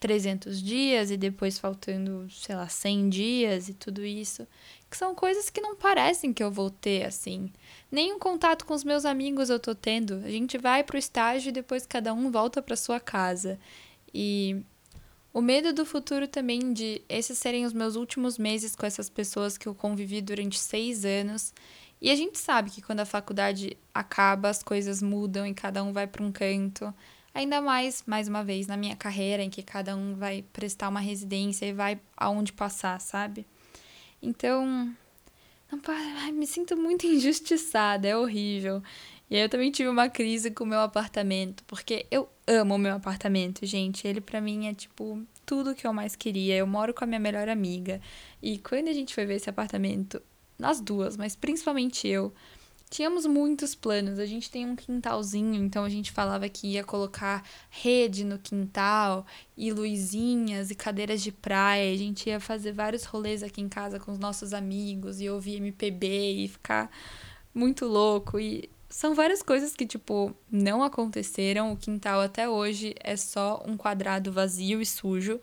300 0.00 0.62
dias 0.62 1.10
e 1.10 1.16
depois 1.16 1.58
faltando, 1.58 2.28
sei 2.30 2.54
lá, 2.54 2.68
100 2.68 3.08
dias 3.08 3.68
e 3.68 3.74
tudo 3.74 4.04
isso, 4.04 4.46
que 4.88 4.96
são 4.96 5.14
coisas 5.14 5.50
que 5.50 5.60
não 5.60 5.74
parecem 5.74 6.32
que 6.32 6.42
eu 6.42 6.50
vou 6.50 6.70
ter 6.70 7.04
assim. 7.04 7.52
Nenhum 7.90 8.18
contato 8.18 8.64
com 8.64 8.74
os 8.74 8.84
meus 8.84 9.04
amigos 9.04 9.50
eu 9.50 9.58
tô 9.58 9.74
tendo. 9.74 10.22
A 10.24 10.30
gente 10.30 10.56
vai 10.56 10.84
pro 10.84 10.96
estágio 10.96 11.48
e 11.48 11.52
depois 11.52 11.86
cada 11.86 12.12
um 12.14 12.30
volta 12.30 12.62
para 12.62 12.76
sua 12.76 13.00
casa. 13.00 13.58
E 14.14 14.62
o 15.32 15.40
medo 15.40 15.72
do 15.72 15.84
futuro 15.84 16.28
também 16.28 16.72
de 16.72 17.02
esses 17.08 17.38
serem 17.38 17.64
os 17.64 17.72
meus 17.72 17.96
últimos 17.96 18.38
meses 18.38 18.76
com 18.76 18.86
essas 18.86 19.10
pessoas 19.10 19.58
que 19.58 19.66
eu 19.66 19.74
convivi 19.74 20.20
durante 20.20 20.58
seis 20.58 21.04
anos. 21.04 21.52
E 22.00 22.10
a 22.10 22.14
gente 22.14 22.38
sabe 22.38 22.70
que 22.70 22.80
quando 22.80 23.00
a 23.00 23.04
faculdade 23.04 23.76
acaba, 23.92 24.48
as 24.48 24.62
coisas 24.62 25.02
mudam 25.02 25.44
e 25.44 25.52
cada 25.52 25.82
um 25.82 25.92
vai 25.92 26.06
para 26.06 26.22
um 26.22 26.30
canto. 26.30 26.94
Ainda 27.34 27.60
mais, 27.60 28.02
mais 28.06 28.26
uma 28.26 28.42
vez, 28.42 28.66
na 28.66 28.76
minha 28.76 28.96
carreira, 28.96 29.42
em 29.42 29.50
que 29.50 29.62
cada 29.62 29.94
um 29.96 30.14
vai 30.14 30.44
prestar 30.52 30.88
uma 30.88 31.00
residência 31.00 31.66
e 31.66 31.72
vai 31.72 32.00
aonde 32.16 32.52
passar, 32.52 33.00
sabe? 33.00 33.46
Então, 34.20 34.92
não, 35.70 36.32
me 36.32 36.46
sinto 36.46 36.76
muito 36.76 37.06
injustiçada, 37.06 38.08
é 38.08 38.16
horrível. 38.16 38.82
E 39.30 39.36
aí 39.36 39.42
eu 39.42 39.48
também 39.48 39.70
tive 39.70 39.88
uma 39.88 40.08
crise 40.08 40.50
com 40.50 40.64
o 40.64 40.66
meu 40.66 40.80
apartamento, 40.80 41.62
porque 41.64 42.06
eu 42.10 42.28
amo 42.46 42.74
o 42.76 42.78
meu 42.78 42.94
apartamento, 42.94 43.66
gente. 43.66 44.08
Ele 44.08 44.20
para 44.20 44.40
mim 44.40 44.68
é 44.68 44.74
tipo 44.74 45.22
tudo 45.44 45.74
que 45.74 45.86
eu 45.86 45.92
mais 45.92 46.16
queria. 46.16 46.56
Eu 46.56 46.66
moro 46.66 46.94
com 46.94 47.04
a 47.04 47.06
minha 47.06 47.20
melhor 47.20 47.48
amiga. 47.48 48.00
E 48.42 48.58
quando 48.58 48.88
a 48.88 48.92
gente 48.92 49.14
foi 49.14 49.26
ver 49.26 49.34
esse 49.34 49.50
apartamento, 49.50 50.20
nós 50.58 50.80
duas, 50.80 51.16
mas 51.16 51.36
principalmente 51.36 52.08
eu, 52.08 52.32
Tínhamos 52.90 53.26
muitos 53.26 53.74
planos. 53.74 54.18
A 54.18 54.24
gente 54.24 54.50
tem 54.50 54.66
um 54.66 54.74
quintalzinho, 54.74 55.54
então 55.54 55.84
a 55.84 55.88
gente 55.88 56.10
falava 56.10 56.48
que 56.48 56.68
ia 56.68 56.84
colocar 56.84 57.44
rede 57.70 58.24
no 58.24 58.38
quintal 58.38 59.26
e 59.56 59.70
luzinhas 59.70 60.70
e 60.70 60.74
cadeiras 60.74 61.22
de 61.22 61.30
praia. 61.30 61.92
A 61.92 61.96
gente 61.96 62.28
ia 62.28 62.40
fazer 62.40 62.72
vários 62.72 63.04
rolês 63.04 63.42
aqui 63.42 63.60
em 63.60 63.68
casa 63.68 64.00
com 64.00 64.10
os 64.10 64.18
nossos 64.18 64.54
amigos 64.54 65.20
e 65.20 65.28
ouvir 65.28 65.56
MPB 65.56 66.44
e 66.44 66.48
ficar 66.48 66.90
muito 67.54 67.84
louco. 67.84 68.40
E 68.40 68.70
são 68.88 69.14
várias 69.14 69.42
coisas 69.42 69.76
que, 69.76 69.86
tipo, 69.86 70.34
não 70.50 70.82
aconteceram. 70.82 71.72
O 71.72 71.76
quintal 71.76 72.20
até 72.20 72.48
hoje 72.48 72.94
é 73.00 73.16
só 73.16 73.62
um 73.66 73.76
quadrado 73.76 74.32
vazio 74.32 74.80
e 74.80 74.86
sujo 74.86 75.38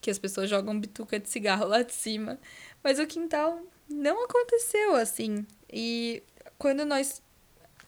que 0.00 0.10
as 0.10 0.18
pessoas 0.18 0.50
jogam 0.50 0.80
bituca 0.80 1.20
de 1.20 1.28
cigarro 1.28 1.66
lá 1.66 1.82
de 1.82 1.94
cima. 1.94 2.38
Mas 2.82 2.98
o 2.98 3.06
quintal 3.06 3.60
não 3.88 4.24
aconteceu 4.24 4.96
assim. 4.96 5.46
E 5.72 6.22
quando 6.60 6.84
nós 6.84 7.22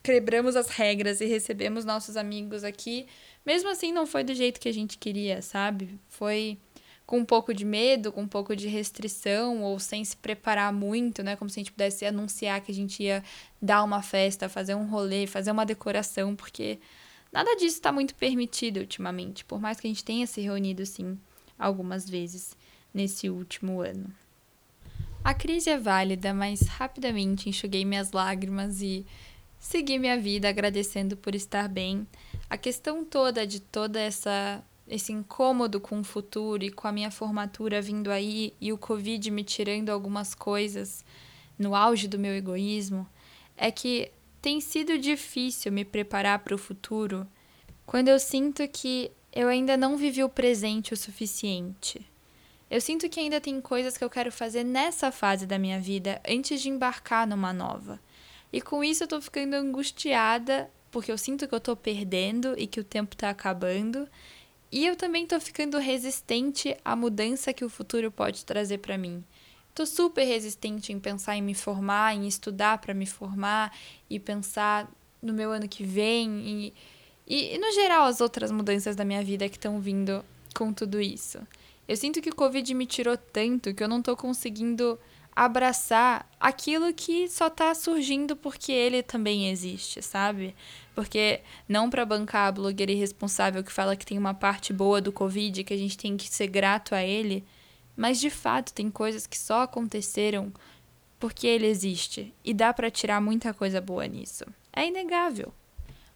quebramos 0.02 0.56
as 0.56 0.68
regras 0.68 1.20
e 1.20 1.26
recebemos 1.26 1.84
nossos 1.84 2.16
amigos 2.16 2.64
aqui, 2.64 3.06
mesmo 3.44 3.68
assim 3.68 3.92
não 3.92 4.06
foi 4.06 4.24
do 4.24 4.34
jeito 4.34 4.58
que 4.58 4.68
a 4.68 4.72
gente 4.72 4.96
queria, 4.96 5.42
sabe? 5.42 6.00
Foi 6.08 6.58
com 7.04 7.18
um 7.18 7.24
pouco 7.24 7.52
de 7.52 7.66
medo, 7.66 8.10
com 8.10 8.22
um 8.22 8.26
pouco 8.26 8.56
de 8.56 8.68
restrição 8.68 9.62
ou 9.62 9.78
sem 9.78 10.02
se 10.02 10.16
preparar 10.16 10.72
muito, 10.72 11.22
né? 11.22 11.36
Como 11.36 11.50
se 11.50 11.60
a 11.60 11.62
gente 11.62 11.72
pudesse 11.72 12.06
anunciar 12.06 12.62
que 12.62 12.72
a 12.72 12.74
gente 12.74 13.02
ia 13.02 13.22
dar 13.60 13.84
uma 13.84 14.00
festa, 14.00 14.48
fazer 14.48 14.74
um 14.74 14.86
rolê, 14.86 15.26
fazer 15.26 15.50
uma 15.50 15.66
decoração, 15.66 16.34
porque 16.34 16.78
nada 17.30 17.54
disso 17.56 17.76
está 17.76 17.92
muito 17.92 18.14
permitido 18.14 18.78
ultimamente, 18.80 19.44
por 19.44 19.60
mais 19.60 19.78
que 19.78 19.86
a 19.86 19.90
gente 19.90 20.02
tenha 20.02 20.26
se 20.26 20.40
reunido 20.40 20.86
sim 20.86 21.20
algumas 21.58 22.08
vezes 22.08 22.56
nesse 22.94 23.28
último 23.28 23.82
ano. 23.82 24.21
A 25.24 25.34
crise 25.34 25.70
é 25.70 25.78
válida, 25.78 26.34
mas 26.34 26.62
rapidamente 26.62 27.48
enxuguei 27.48 27.84
minhas 27.84 28.10
lágrimas 28.10 28.82
e 28.82 29.06
segui 29.58 29.96
minha 29.96 30.18
vida 30.18 30.48
agradecendo 30.48 31.16
por 31.16 31.34
estar 31.34 31.68
bem. 31.68 32.06
A 32.50 32.56
questão 32.56 33.04
toda 33.04 33.46
de 33.46 33.60
toda 33.60 34.00
essa 34.00 34.62
esse 34.88 35.12
incômodo 35.12 35.80
com 35.80 36.00
o 36.00 36.04
futuro 36.04 36.64
e 36.64 36.70
com 36.70 36.88
a 36.88 36.92
minha 36.92 37.10
formatura 37.10 37.80
vindo 37.80 38.10
aí 38.10 38.52
e 38.60 38.72
o 38.72 38.78
Covid 38.78 39.30
me 39.30 39.44
tirando 39.44 39.90
algumas 39.90 40.34
coisas 40.34 41.04
no 41.56 41.74
auge 41.74 42.08
do 42.08 42.18
meu 42.18 42.34
egoísmo, 42.34 43.06
é 43.56 43.70
que 43.70 44.10
tem 44.42 44.60
sido 44.60 44.98
difícil 44.98 45.70
me 45.70 45.84
preparar 45.84 46.40
para 46.40 46.54
o 46.54 46.58
futuro 46.58 47.26
quando 47.86 48.08
eu 48.08 48.18
sinto 48.18 48.66
que 48.68 49.12
eu 49.32 49.48
ainda 49.48 49.76
não 49.76 49.96
vivi 49.96 50.22
o 50.24 50.28
presente 50.28 50.92
o 50.92 50.96
suficiente. 50.96 52.04
Eu 52.72 52.80
sinto 52.80 53.06
que 53.06 53.20
ainda 53.20 53.38
tem 53.38 53.60
coisas 53.60 53.98
que 53.98 54.02
eu 54.02 54.08
quero 54.08 54.32
fazer 54.32 54.64
nessa 54.64 55.12
fase 55.12 55.44
da 55.44 55.58
minha 55.58 55.78
vida 55.78 56.18
antes 56.26 56.62
de 56.62 56.70
embarcar 56.70 57.26
numa 57.26 57.52
nova. 57.52 58.00
E 58.50 58.62
com 58.62 58.82
isso 58.82 59.04
eu 59.04 59.06
tô 59.06 59.20
ficando 59.20 59.52
angustiada, 59.52 60.70
porque 60.90 61.12
eu 61.12 61.18
sinto 61.18 61.46
que 61.46 61.54
eu 61.54 61.60
tô 61.60 61.76
perdendo 61.76 62.54
e 62.56 62.66
que 62.66 62.80
o 62.80 62.84
tempo 62.84 63.14
tá 63.14 63.28
acabando. 63.28 64.08
E 64.70 64.86
eu 64.86 64.96
também 64.96 65.26
tô 65.26 65.38
ficando 65.38 65.76
resistente 65.76 66.74
à 66.82 66.96
mudança 66.96 67.52
que 67.52 67.62
o 67.62 67.68
futuro 67.68 68.10
pode 68.10 68.42
trazer 68.42 68.78
para 68.78 68.96
mim. 68.96 69.22
Tô 69.74 69.84
super 69.84 70.24
resistente 70.24 70.94
em 70.94 70.98
pensar 70.98 71.36
em 71.36 71.42
me 71.42 71.54
formar, 71.54 72.16
em 72.16 72.26
estudar 72.26 72.78
para 72.78 72.94
me 72.94 73.04
formar 73.04 73.70
e 74.08 74.18
pensar 74.18 74.90
no 75.20 75.34
meu 75.34 75.52
ano 75.52 75.68
que 75.68 75.84
vem 75.84 76.40
e, 76.40 76.74
e, 77.26 77.54
e 77.54 77.58
no 77.58 77.70
geral 77.72 78.04
as 78.04 78.22
outras 78.22 78.50
mudanças 78.50 78.96
da 78.96 79.04
minha 79.04 79.22
vida 79.22 79.46
que 79.46 79.58
estão 79.58 79.78
vindo 79.78 80.24
com 80.54 80.72
tudo 80.72 81.02
isso. 81.02 81.38
Eu 81.86 81.96
sinto 81.96 82.20
que 82.20 82.30
o 82.30 82.34
Covid 82.34 82.74
me 82.74 82.86
tirou 82.86 83.16
tanto 83.16 83.74
que 83.74 83.82
eu 83.82 83.88
não 83.88 84.00
tô 84.00 84.16
conseguindo 84.16 84.98
abraçar 85.34 86.28
aquilo 86.38 86.92
que 86.92 87.28
só 87.28 87.48
tá 87.48 87.74
surgindo 87.74 88.36
porque 88.36 88.70
ele 88.70 89.02
também 89.02 89.48
existe, 89.50 90.02
sabe? 90.02 90.54
Porque 90.94 91.40
não 91.68 91.88
para 91.88 92.04
bancar 92.04 92.48
a 92.48 92.52
blogueira 92.52 92.92
irresponsável 92.92 93.64
que 93.64 93.72
fala 93.72 93.96
que 93.96 94.04
tem 94.04 94.18
uma 94.18 94.34
parte 94.34 94.72
boa 94.72 95.00
do 95.00 95.10
Covid 95.10 95.64
que 95.64 95.72
a 95.72 95.76
gente 95.76 95.96
tem 95.96 96.16
que 96.16 96.28
ser 96.28 96.48
grato 96.48 96.94
a 96.94 97.02
ele, 97.02 97.44
mas 97.96 98.20
de 98.20 98.28
fato 98.28 98.74
tem 98.74 98.90
coisas 98.90 99.26
que 99.26 99.38
só 99.38 99.62
aconteceram 99.62 100.52
porque 101.18 101.46
ele 101.46 101.66
existe 101.66 102.34
e 102.44 102.52
dá 102.52 102.72
para 102.74 102.90
tirar 102.90 103.20
muita 103.20 103.54
coisa 103.54 103.80
boa 103.80 104.06
nisso. 104.06 104.44
É 104.72 104.86
inegável. 104.86 105.52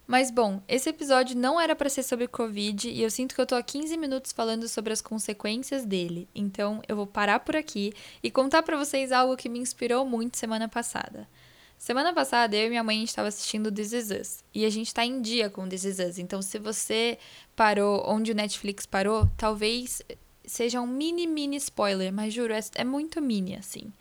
Mas 0.07 0.31
bom, 0.31 0.61
esse 0.69 0.89
episódio 0.89 1.35
não 1.35 1.59
era 1.59 1.75
para 1.75 1.89
ser 1.89 2.01
sobre 2.01 2.29
Covid 2.29 2.89
e 2.89 3.01
eu 3.01 3.11
sinto 3.11 3.35
que 3.35 3.41
eu 3.41 3.45
tô 3.45 3.55
há 3.55 3.61
15 3.61 3.97
minutos 3.97 4.31
falando 4.31 4.65
sobre 4.69 4.93
as 4.93 5.01
consequências 5.01 5.83
dele. 5.83 6.29
Então 6.33 6.81
eu 6.87 6.95
vou 6.95 7.05
parar 7.05 7.41
por 7.41 7.57
aqui 7.57 7.91
e 8.23 8.31
contar 8.31 8.63
para 8.63 8.77
vocês 8.77 9.11
algo 9.11 9.35
que 9.35 9.49
me 9.49 9.59
inspirou 9.59 10.05
muito 10.05 10.37
semana 10.37 10.69
passada. 10.69 11.27
Semana 11.77 12.13
passada 12.13 12.55
eu 12.55 12.67
e 12.67 12.69
minha 12.69 12.85
mãe 12.85 13.03
estava 13.03 13.27
assistindo 13.27 13.69
This 13.69 13.91
Is 13.91 14.09
Us 14.09 14.43
e 14.55 14.65
a 14.65 14.69
gente 14.69 14.93
tá 14.93 15.03
em 15.03 15.21
dia 15.21 15.49
com 15.49 15.67
This 15.67 15.83
Is 15.83 15.99
Us. 15.99 16.17
Então 16.19 16.41
se 16.41 16.57
você 16.57 17.19
parou 17.53 18.01
onde 18.07 18.31
o 18.31 18.35
Netflix 18.35 18.85
parou, 18.85 19.29
talvez 19.35 20.01
seja 20.45 20.79
um 20.79 20.87
mini 20.87 21.27
mini 21.27 21.57
spoiler, 21.57 22.13
mas 22.13 22.33
juro, 22.33 22.53
é, 22.53 22.61
é 22.75 22.83
muito 22.85 23.21
mini 23.21 23.57
assim. 23.57 23.91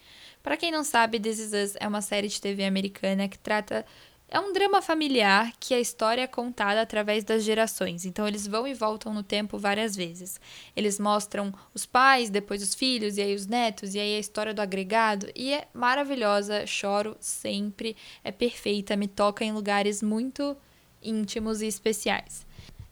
Para 0.40 0.56
quem 0.56 0.70
não 0.70 0.84
sabe, 0.84 1.18
This 1.18 1.40
Is 1.40 1.52
Us 1.52 1.76
é 1.80 1.88
uma 1.88 2.00
série 2.00 2.28
de 2.28 2.40
TV 2.40 2.64
americana 2.64 3.26
que 3.26 3.36
trata 3.36 3.84
é 4.28 4.40
um 4.40 4.52
drama 4.52 4.82
familiar 4.82 5.52
que 5.60 5.72
a 5.72 5.78
história 5.78 6.22
é 6.22 6.26
contada 6.26 6.80
através 6.80 7.22
das 7.22 7.44
gerações, 7.44 8.04
então 8.04 8.26
eles 8.26 8.46
vão 8.46 8.66
e 8.66 8.74
voltam 8.74 9.14
no 9.14 9.22
tempo 9.22 9.56
várias 9.56 9.94
vezes. 9.94 10.40
Eles 10.74 10.98
mostram 10.98 11.54
os 11.72 11.86
pais, 11.86 12.28
depois 12.28 12.62
os 12.62 12.74
filhos, 12.74 13.16
e 13.16 13.22
aí 13.22 13.34
os 13.34 13.46
netos, 13.46 13.94
e 13.94 14.00
aí 14.00 14.16
a 14.16 14.20
história 14.20 14.52
do 14.52 14.60
agregado, 14.60 15.28
e 15.34 15.52
é 15.52 15.68
maravilhosa, 15.72 16.66
choro 16.66 17.16
sempre, 17.20 17.96
é 18.24 18.32
perfeita, 18.32 18.96
me 18.96 19.06
toca 19.06 19.44
em 19.44 19.52
lugares 19.52 20.02
muito 20.02 20.56
íntimos 21.00 21.62
e 21.62 21.66
especiais. 21.66 22.44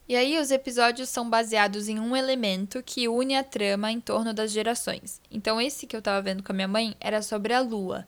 E 0.07 0.15
aí 0.15 0.39
os 0.39 0.51
episódios 0.51 1.09
são 1.09 1.29
baseados 1.29 1.89
em 1.89 1.99
um 1.99 2.15
elemento 2.15 2.83
que 2.83 3.09
une 3.09 3.35
a 3.35 3.43
trama 3.43 3.91
em 3.91 3.99
torno 3.99 4.35
das 4.35 4.53
gerações. 4.53 5.21
Então 5.31 5.59
esse 5.59 5.87
que 5.87 5.97
eu 5.97 6.03
tava 6.03 6.21
vendo 6.21 6.43
com 6.43 6.53
a 6.53 6.55
minha 6.55 6.69
mãe 6.69 6.95
era 7.01 7.23
sobre 7.23 7.55
a 7.55 7.61
lua. 7.61 8.07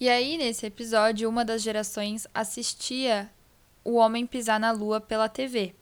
E 0.00 0.08
aí, 0.08 0.38
nesse 0.38 0.64
episódio, 0.64 1.28
uma 1.28 1.44
das 1.44 1.60
gerações 1.60 2.26
assistia 2.32 3.30
o 3.84 3.96
homem 3.96 4.26
pisar 4.26 4.58
na 4.58 4.72
lua 4.72 4.98
pela 4.98 5.28
TV. 5.28 5.74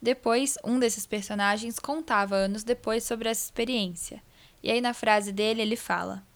Depois, 0.00 0.56
um 0.64 0.78
desses 0.78 1.04
personagens 1.04 1.78
contava 1.78 2.36
anos 2.36 2.64
depois 2.64 3.04
sobre 3.04 3.28
essa 3.28 3.44
experiência. 3.44 4.22
E 4.62 4.70
aí, 4.70 4.80
na 4.80 4.94
frase 4.94 5.30
dele, 5.30 5.60
ele 5.60 5.76
fala: 5.76 6.26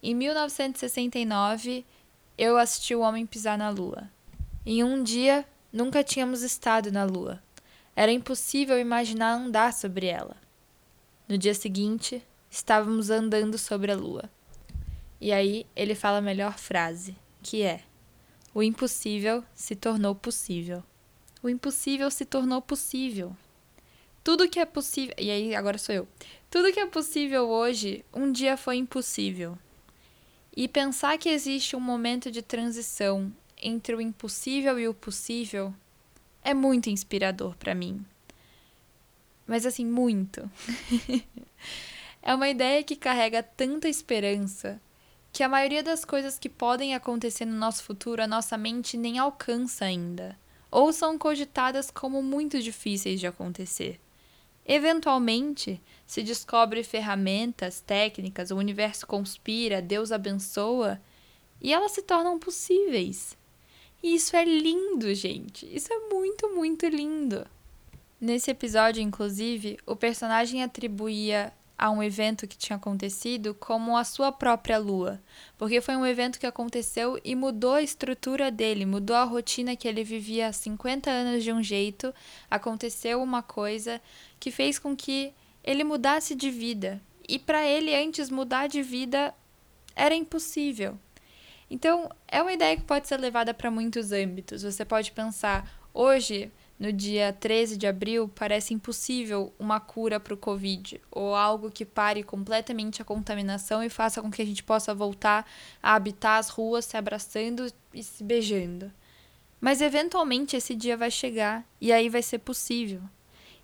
Em 0.00 0.14
1969, 0.14 1.84
eu 2.38 2.56
assisti 2.56 2.94
o 2.94 3.00
homem 3.00 3.26
pisar 3.26 3.58
na 3.58 3.70
lua. 3.70 4.08
Em 4.64 4.84
um 4.84 5.02
dia, 5.02 5.44
nunca 5.72 6.04
tínhamos 6.04 6.42
estado 6.42 6.92
na 6.92 7.02
lua. 7.02 7.42
Era 7.96 8.12
impossível 8.12 8.78
imaginar 8.78 9.32
andar 9.32 9.72
sobre 9.72 10.06
ela. 10.06 10.36
No 11.28 11.36
dia 11.36 11.54
seguinte, 11.54 12.22
estávamos 12.48 13.10
andando 13.10 13.58
sobre 13.58 13.90
a 13.90 13.96
lua. 13.96 14.30
E 15.24 15.32
aí 15.32 15.66
ele 15.74 15.94
fala 15.94 16.18
a 16.18 16.20
melhor 16.20 16.58
frase, 16.58 17.16
que 17.42 17.62
é: 17.62 17.80
O 18.52 18.62
impossível 18.62 19.42
se 19.54 19.74
tornou 19.74 20.14
possível. 20.14 20.84
O 21.42 21.48
impossível 21.48 22.10
se 22.10 22.26
tornou 22.26 22.60
possível. 22.60 23.34
Tudo 24.22 24.46
que 24.46 24.60
é 24.60 24.66
possível. 24.66 25.14
E 25.16 25.30
aí, 25.30 25.54
agora 25.54 25.78
sou 25.78 25.94
eu. 25.94 26.06
Tudo 26.50 26.70
que 26.70 26.78
é 26.78 26.84
possível 26.84 27.48
hoje, 27.48 28.04
um 28.12 28.30
dia 28.30 28.54
foi 28.58 28.76
impossível. 28.76 29.56
E 30.54 30.68
pensar 30.68 31.16
que 31.16 31.30
existe 31.30 31.74
um 31.74 31.80
momento 31.80 32.30
de 32.30 32.42
transição 32.42 33.32
entre 33.56 33.94
o 33.94 34.02
impossível 34.02 34.78
e 34.78 34.86
o 34.86 34.92
possível 34.92 35.72
é 36.42 36.52
muito 36.52 36.90
inspirador 36.90 37.56
para 37.56 37.74
mim. 37.74 38.04
Mas 39.46 39.64
assim, 39.64 39.86
muito. 39.86 40.50
é 42.22 42.34
uma 42.34 42.50
ideia 42.50 42.82
que 42.82 42.94
carrega 42.94 43.42
tanta 43.42 43.88
esperança 43.88 44.78
que 45.34 45.42
a 45.42 45.48
maioria 45.48 45.82
das 45.82 46.04
coisas 46.04 46.38
que 46.38 46.48
podem 46.48 46.94
acontecer 46.94 47.44
no 47.44 47.56
nosso 47.56 47.82
futuro 47.82 48.22
a 48.22 48.26
nossa 48.26 48.56
mente 48.56 48.96
nem 48.96 49.18
alcança 49.18 49.84
ainda, 49.84 50.38
ou 50.70 50.92
são 50.92 51.18
cogitadas 51.18 51.90
como 51.90 52.22
muito 52.22 52.62
difíceis 52.62 53.18
de 53.18 53.26
acontecer. 53.26 54.00
Eventualmente, 54.64 55.82
se 56.06 56.22
descobre 56.22 56.84
ferramentas, 56.84 57.80
técnicas, 57.80 58.52
o 58.52 58.56
universo 58.56 59.08
conspira, 59.08 59.82
Deus 59.82 60.12
abençoa, 60.12 61.00
e 61.60 61.72
elas 61.72 61.90
se 61.90 62.02
tornam 62.02 62.38
possíveis. 62.38 63.36
E 64.00 64.14
isso 64.14 64.36
é 64.36 64.44
lindo, 64.44 65.12
gente. 65.14 65.66
Isso 65.74 65.92
é 65.92 65.98
muito, 66.14 66.48
muito 66.54 66.86
lindo. 66.86 67.44
Nesse 68.20 68.52
episódio, 68.52 69.02
inclusive, 69.02 69.78
o 69.84 69.96
personagem 69.96 70.62
atribuía 70.62 71.52
a 71.76 71.90
um 71.90 72.02
evento 72.02 72.46
que 72.46 72.56
tinha 72.56 72.76
acontecido 72.76 73.54
como 73.54 73.96
a 73.96 74.04
sua 74.04 74.30
própria 74.30 74.78
lua, 74.78 75.20
porque 75.58 75.80
foi 75.80 75.96
um 75.96 76.06
evento 76.06 76.38
que 76.38 76.46
aconteceu 76.46 77.20
e 77.24 77.34
mudou 77.34 77.74
a 77.74 77.82
estrutura 77.82 78.50
dele, 78.50 78.86
mudou 78.86 79.16
a 79.16 79.24
rotina 79.24 79.76
que 79.76 79.88
ele 79.88 80.04
vivia 80.04 80.48
há 80.48 80.52
50 80.52 81.10
anos 81.10 81.42
de 81.42 81.52
um 81.52 81.62
jeito, 81.62 82.14
aconteceu 82.50 83.22
uma 83.22 83.42
coisa 83.42 84.00
que 84.38 84.50
fez 84.50 84.78
com 84.78 84.96
que 84.96 85.32
ele 85.62 85.82
mudasse 85.82 86.34
de 86.34 86.50
vida. 86.50 87.00
E 87.26 87.38
para 87.38 87.66
ele 87.66 87.94
antes 87.94 88.30
mudar 88.30 88.66
de 88.66 88.82
vida 88.82 89.34
era 89.96 90.14
impossível. 90.14 90.98
Então, 91.70 92.10
é 92.28 92.40
uma 92.42 92.52
ideia 92.52 92.76
que 92.76 92.82
pode 92.82 93.08
ser 93.08 93.18
levada 93.18 93.54
para 93.54 93.70
muitos 93.70 94.12
âmbitos. 94.12 94.62
Você 94.62 94.84
pode 94.84 95.10
pensar, 95.12 95.68
hoje 95.92 96.52
no 96.78 96.92
dia 96.92 97.32
13 97.32 97.76
de 97.76 97.86
abril, 97.86 98.28
parece 98.34 98.74
impossível 98.74 99.52
uma 99.58 99.78
cura 99.78 100.18
para 100.18 100.34
o 100.34 100.36
Covid 100.36 101.00
ou 101.10 101.34
algo 101.34 101.70
que 101.70 101.84
pare 101.84 102.22
completamente 102.22 103.00
a 103.00 103.04
contaminação 103.04 103.82
e 103.82 103.88
faça 103.88 104.20
com 104.20 104.30
que 104.30 104.42
a 104.42 104.44
gente 104.44 104.62
possa 104.62 104.94
voltar 104.94 105.46
a 105.82 105.94
habitar 105.94 106.38
as 106.38 106.48
ruas 106.48 106.84
se 106.84 106.96
abraçando 106.96 107.72
e 107.92 108.02
se 108.02 108.24
beijando. 108.24 108.90
Mas 109.60 109.80
eventualmente 109.80 110.56
esse 110.56 110.74
dia 110.74 110.96
vai 110.96 111.10
chegar 111.10 111.64
e 111.80 111.92
aí 111.92 112.08
vai 112.08 112.22
ser 112.22 112.38
possível. 112.38 113.00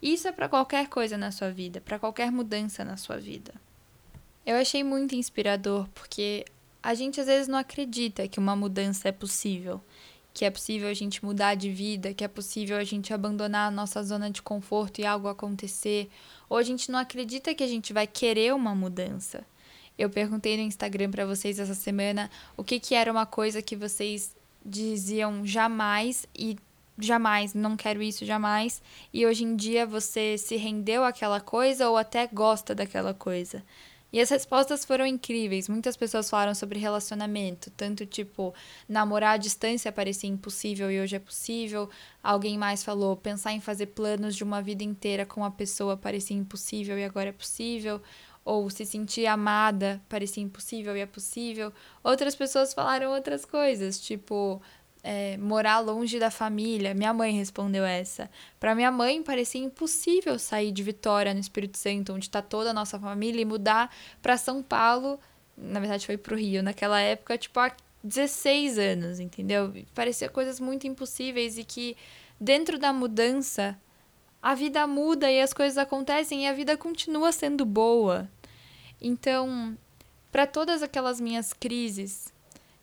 Isso 0.00 0.28
é 0.28 0.32
para 0.32 0.48
qualquer 0.48 0.88
coisa 0.88 1.18
na 1.18 1.30
sua 1.30 1.50
vida, 1.50 1.80
para 1.80 1.98
qualquer 1.98 2.30
mudança 2.32 2.84
na 2.84 2.96
sua 2.96 3.18
vida. 3.18 3.52
Eu 4.46 4.56
achei 4.56 4.82
muito 4.82 5.14
inspirador 5.14 5.86
porque 5.94 6.44
a 6.82 6.94
gente 6.94 7.20
às 7.20 7.26
vezes 7.26 7.48
não 7.48 7.58
acredita 7.58 8.26
que 8.26 8.38
uma 8.38 8.56
mudança 8.56 9.08
é 9.08 9.12
possível 9.12 9.82
que 10.32 10.44
é 10.44 10.50
possível 10.50 10.88
a 10.88 10.94
gente 10.94 11.24
mudar 11.24 11.54
de 11.54 11.70
vida, 11.70 12.14
que 12.14 12.24
é 12.24 12.28
possível 12.28 12.76
a 12.76 12.84
gente 12.84 13.12
abandonar 13.12 13.68
a 13.68 13.70
nossa 13.70 14.02
zona 14.02 14.30
de 14.30 14.42
conforto 14.42 15.00
e 15.00 15.06
algo 15.06 15.28
acontecer, 15.28 16.08
ou 16.48 16.56
a 16.56 16.62
gente 16.62 16.90
não 16.90 16.98
acredita 16.98 17.54
que 17.54 17.64
a 17.64 17.68
gente 17.68 17.92
vai 17.92 18.06
querer 18.06 18.54
uma 18.54 18.74
mudança. 18.74 19.44
Eu 19.98 20.08
perguntei 20.08 20.56
no 20.56 20.62
Instagram 20.62 21.10
para 21.10 21.26
vocês 21.26 21.58
essa 21.58 21.74
semana 21.74 22.30
o 22.56 22.64
que, 22.64 22.80
que 22.80 22.94
era 22.94 23.10
uma 23.10 23.26
coisa 23.26 23.60
que 23.60 23.76
vocês 23.76 24.34
diziam 24.64 25.44
jamais 25.44 26.26
e 26.34 26.56
jamais, 26.98 27.54
não 27.54 27.76
quero 27.76 28.02
isso 28.02 28.24
jamais, 28.24 28.82
e 29.12 29.26
hoje 29.26 29.44
em 29.44 29.56
dia 29.56 29.86
você 29.86 30.36
se 30.36 30.56
rendeu 30.56 31.04
àquela 31.04 31.40
coisa 31.40 31.88
ou 31.88 31.96
até 31.96 32.26
gosta 32.26 32.74
daquela 32.74 33.14
coisa. 33.14 33.62
E 34.12 34.20
as 34.20 34.28
respostas 34.28 34.84
foram 34.84 35.06
incríveis. 35.06 35.68
Muitas 35.68 35.96
pessoas 35.96 36.28
falaram 36.28 36.54
sobre 36.54 36.78
relacionamento, 36.78 37.70
tanto 37.70 38.04
tipo, 38.04 38.52
namorar 38.88 39.34
à 39.34 39.36
distância 39.36 39.92
parecia 39.92 40.28
impossível 40.28 40.90
e 40.90 41.00
hoje 41.00 41.16
é 41.16 41.20
possível. 41.20 41.88
Alguém 42.22 42.58
mais 42.58 42.82
falou, 42.82 43.16
pensar 43.16 43.52
em 43.52 43.60
fazer 43.60 43.86
planos 43.86 44.34
de 44.34 44.42
uma 44.42 44.60
vida 44.60 44.82
inteira 44.82 45.24
com 45.24 45.44
a 45.44 45.50
pessoa 45.50 45.96
parecia 45.96 46.36
impossível 46.36 46.98
e 46.98 47.04
agora 47.04 47.28
é 47.28 47.32
possível. 47.32 48.00
Ou 48.44 48.68
se 48.70 48.84
sentir 48.84 49.26
amada 49.26 50.00
parecia 50.08 50.42
impossível 50.42 50.96
e 50.96 51.00
é 51.00 51.06
possível. 51.06 51.72
Outras 52.02 52.34
pessoas 52.34 52.74
falaram 52.74 53.12
outras 53.12 53.44
coisas, 53.44 54.00
tipo, 54.00 54.60
é, 55.02 55.36
morar 55.36 55.80
longe 55.80 56.18
da 56.18 56.30
família. 56.30 56.94
Minha 56.94 57.12
mãe 57.12 57.32
respondeu 57.32 57.84
essa. 57.84 58.30
Para 58.58 58.74
minha 58.74 58.90
mãe, 58.90 59.22
parecia 59.22 59.60
impossível 59.60 60.38
sair 60.38 60.72
de 60.72 60.82
Vitória, 60.82 61.34
no 61.34 61.40
Espírito 61.40 61.78
Santo, 61.78 62.12
onde 62.12 62.26
está 62.26 62.42
toda 62.42 62.70
a 62.70 62.74
nossa 62.74 62.98
família, 62.98 63.42
e 63.42 63.44
mudar 63.44 63.94
para 64.20 64.36
São 64.36 64.62
Paulo. 64.62 65.18
Na 65.56 65.80
verdade, 65.80 66.06
foi 66.06 66.16
para 66.16 66.34
o 66.34 66.38
Rio. 66.38 66.62
Naquela 66.62 67.00
época, 67.00 67.36
tipo, 67.38 67.58
há 67.60 67.72
16 68.02 68.78
anos, 68.78 69.20
entendeu? 69.20 69.72
Parecia 69.94 70.28
coisas 70.28 70.60
muito 70.60 70.86
impossíveis 70.86 71.58
e 71.58 71.64
que, 71.64 71.96
dentro 72.40 72.78
da 72.78 72.92
mudança, 72.92 73.78
a 74.42 74.54
vida 74.54 74.86
muda 74.86 75.30
e 75.30 75.40
as 75.40 75.52
coisas 75.52 75.76
acontecem 75.76 76.44
e 76.44 76.48
a 76.48 76.52
vida 76.52 76.76
continua 76.76 77.30
sendo 77.32 77.64
boa. 77.64 78.28
Então, 79.00 79.76
para 80.32 80.46
todas 80.46 80.82
aquelas 80.82 81.20
minhas 81.20 81.52
crises 81.52 82.32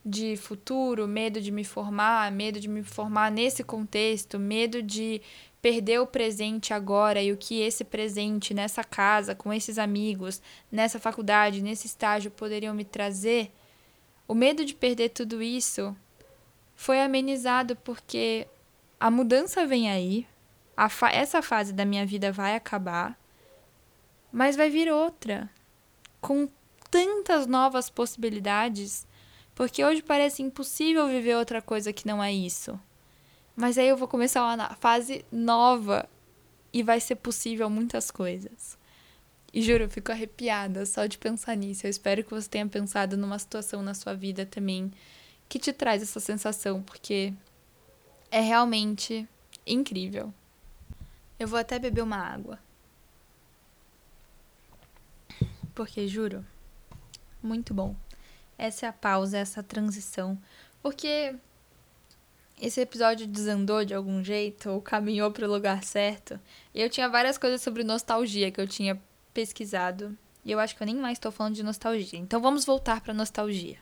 de 0.07 0.37
futuro, 0.37 1.07
medo 1.07 1.41
de 1.41 1.51
me 1.51 1.63
formar, 1.63 2.31
medo 2.31 2.59
de 2.59 2.67
me 2.69 2.81
formar 2.81 3.29
nesse 3.29 3.63
contexto, 3.63 4.39
medo 4.39 4.81
de 4.81 5.21
perder 5.61 5.99
o 5.99 6.07
presente 6.07 6.73
agora 6.73 7.21
e 7.21 7.31
o 7.31 7.37
que 7.37 7.59
esse 7.59 7.83
presente 7.83 8.53
nessa 8.53 8.83
casa, 8.83 9.35
com 9.35 9.51
esses 9.51 9.77
amigos, 9.77 10.41
nessa 10.71 10.97
faculdade, 10.97 11.61
nesse 11.61 11.87
estágio 11.87 12.31
poderiam 12.31 12.73
me 12.73 12.85
trazer, 12.85 13.51
o 14.27 14.33
medo 14.33 14.63
de 14.63 14.73
perder 14.73 15.09
tudo 15.09 15.41
isso 15.41 15.95
foi 16.75 17.01
amenizado 17.01 17.75
porque 17.75 18.47
a 18.99 19.11
mudança 19.11 19.65
vem 19.65 19.89
aí, 19.89 20.25
fa 20.89 21.09
essa 21.09 21.41
fase 21.41 21.73
da 21.73 21.83
minha 21.83 22.05
vida 22.05 22.31
vai 22.31 22.55
acabar, 22.55 23.19
mas 24.31 24.55
vai 24.55 24.69
vir 24.69 24.91
outra, 24.91 25.49
com 26.21 26.47
tantas 26.89 27.45
novas 27.45 27.89
possibilidades, 27.89 29.05
porque 29.57 29.83
hoje 29.83 30.03
parece 30.03 30.43
impossível 30.43 31.07
viver 31.07 31.35
outra 31.35 31.63
coisa 31.63 31.91
que 31.91 32.05
não 32.05 32.23
é 32.23 32.31
isso. 32.31 32.79
Mas 33.55 33.75
aí 33.79 33.87
eu 33.87 33.97
vou 33.97 34.07
começar 34.07 34.43
uma 34.43 34.75
fase 34.75 35.25
nova 35.31 36.07
e 36.71 36.83
vai 36.83 36.99
ser 36.99 37.15
possível 37.15 37.67
muitas 37.67 38.11
coisas. 38.11 38.77
E 39.51 39.63
juro, 39.63 39.85
eu 39.85 39.89
fico 39.89 40.11
arrepiada 40.11 40.85
só 40.85 41.07
de 41.07 41.17
pensar 41.17 41.55
nisso. 41.55 41.87
Eu 41.87 41.89
espero 41.89 42.23
que 42.23 42.29
você 42.29 42.47
tenha 42.47 42.67
pensado 42.67 43.17
numa 43.17 43.39
situação 43.39 43.81
na 43.81 43.95
sua 43.95 44.13
vida 44.13 44.45
também 44.45 44.91
que 45.49 45.57
te 45.57 45.73
traz 45.73 46.03
essa 46.03 46.19
sensação, 46.19 46.83
porque 46.83 47.33
é 48.29 48.41
realmente 48.41 49.27
incrível. 49.65 50.31
Eu 51.39 51.47
vou 51.47 51.57
até 51.57 51.79
beber 51.79 52.03
uma 52.03 52.17
água. 52.17 52.59
Porque 55.73 56.07
juro, 56.07 56.45
muito 57.41 57.73
bom. 57.73 57.95
Essa 58.57 58.87
é 58.87 58.89
a 58.89 58.93
pausa, 58.93 59.37
essa 59.37 59.61
transição. 59.61 60.37
Porque 60.81 61.35
esse 62.59 62.81
episódio 62.81 63.27
desandou 63.27 63.85
de 63.85 63.93
algum 63.93 64.23
jeito, 64.23 64.69
ou 64.69 64.81
caminhou 64.81 65.31
para 65.31 65.47
o 65.47 65.51
lugar 65.51 65.83
certo. 65.83 66.39
E 66.73 66.81
eu 66.81 66.89
tinha 66.89 67.07
várias 67.07 67.37
coisas 67.37 67.61
sobre 67.61 67.83
nostalgia 67.83 68.51
que 68.51 68.59
eu 68.59 68.67
tinha 68.67 68.99
pesquisado. 69.33 70.17
E 70.43 70.51
eu 70.51 70.59
acho 70.59 70.75
que 70.75 70.81
eu 70.81 70.87
nem 70.87 70.95
mais 70.95 71.17
estou 71.17 71.31
falando 71.31 71.55
de 71.55 71.63
nostalgia. 71.63 72.17
Então 72.17 72.41
vamos 72.41 72.65
voltar 72.65 73.01
para 73.01 73.13
nostalgia. 73.13 73.77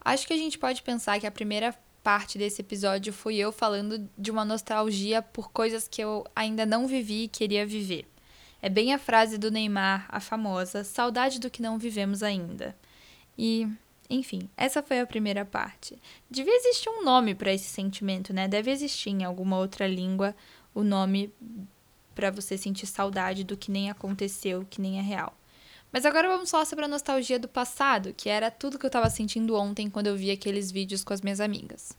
Acho 0.00 0.26
que 0.26 0.32
a 0.32 0.36
gente 0.36 0.58
pode 0.58 0.82
pensar 0.82 1.20
que 1.20 1.26
a 1.26 1.30
primeira 1.30 1.74
parte 2.02 2.38
desse 2.38 2.62
episódio 2.62 3.12
foi 3.12 3.36
eu 3.36 3.50
falando 3.50 4.08
de 4.16 4.30
uma 4.30 4.44
nostalgia 4.44 5.20
por 5.20 5.50
coisas 5.50 5.88
que 5.88 6.00
eu 6.00 6.24
ainda 6.34 6.64
não 6.64 6.86
vivi 6.86 7.24
e 7.24 7.28
queria 7.28 7.66
viver. 7.66 8.08
É 8.62 8.68
bem 8.68 8.94
a 8.94 8.98
frase 8.98 9.36
do 9.36 9.50
Neymar, 9.50 10.06
a 10.08 10.20
famosa 10.20 10.84
saudade 10.84 11.38
do 11.38 11.50
que 11.50 11.60
não 11.60 11.78
vivemos 11.78 12.22
ainda. 12.22 12.76
E, 13.36 13.68
enfim, 14.08 14.48
essa 14.56 14.82
foi 14.82 15.00
a 15.00 15.06
primeira 15.06 15.44
parte. 15.44 15.98
Devia 16.30 16.54
existir 16.56 16.88
um 16.88 17.04
nome 17.04 17.34
para 17.34 17.52
esse 17.52 17.64
sentimento, 17.64 18.32
né? 18.32 18.46
Deve 18.46 18.70
existir 18.70 19.10
em 19.10 19.24
alguma 19.24 19.58
outra 19.58 19.86
língua 19.86 20.34
o 20.74 20.82
nome 20.82 21.32
para 22.14 22.30
você 22.30 22.56
sentir 22.56 22.86
saudade 22.86 23.44
do 23.44 23.56
que 23.56 23.70
nem 23.70 23.90
aconteceu, 23.90 24.66
que 24.68 24.80
nem 24.80 24.98
é 24.98 25.02
real. 25.02 25.36
Mas 25.92 26.04
agora 26.04 26.28
vamos 26.28 26.50
falar 26.50 26.64
sobre 26.64 26.84
a 26.84 26.88
nostalgia 26.88 27.38
do 27.38 27.48
passado, 27.48 28.12
que 28.14 28.28
era 28.28 28.50
tudo 28.50 28.78
que 28.78 28.84
eu 28.84 28.88
estava 28.88 29.08
sentindo 29.08 29.54
ontem 29.54 29.88
quando 29.88 30.08
eu 30.08 30.16
vi 30.16 30.30
aqueles 30.30 30.70
vídeos 30.70 31.04
com 31.04 31.12
as 31.12 31.20
minhas 31.20 31.40
amigas. 31.40 31.96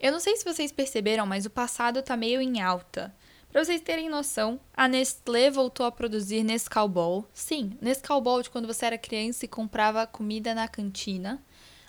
Eu 0.00 0.10
não 0.10 0.18
sei 0.18 0.36
se 0.36 0.44
vocês 0.44 0.72
perceberam, 0.72 1.24
mas 1.24 1.46
o 1.46 1.50
passado 1.50 2.02
tá 2.02 2.16
meio 2.16 2.40
em 2.40 2.60
alta. 2.60 3.14
Para 3.52 3.62
vocês 3.62 3.82
terem 3.82 4.08
noção, 4.08 4.58
a 4.72 4.88
Nestlé 4.88 5.50
voltou 5.50 5.84
a 5.84 5.92
produzir 5.92 6.42
Nescau 6.42 6.88
Ball. 6.88 7.28
Sim, 7.34 7.76
Nescau 7.82 8.18
Ball 8.18 8.40
de 8.40 8.48
quando 8.48 8.66
você 8.66 8.86
era 8.86 8.96
criança 8.96 9.44
e 9.44 9.48
comprava 9.48 10.06
comida 10.06 10.54
na 10.54 10.66
cantina. 10.66 11.38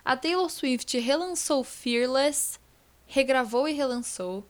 A 0.04 0.18
Taylor 0.18 0.50
Swift 0.50 1.00
relançou 1.00 1.64
Fearless, 1.64 2.60
regravou 3.06 3.66
e 3.66 3.72
relançou. 3.72 4.46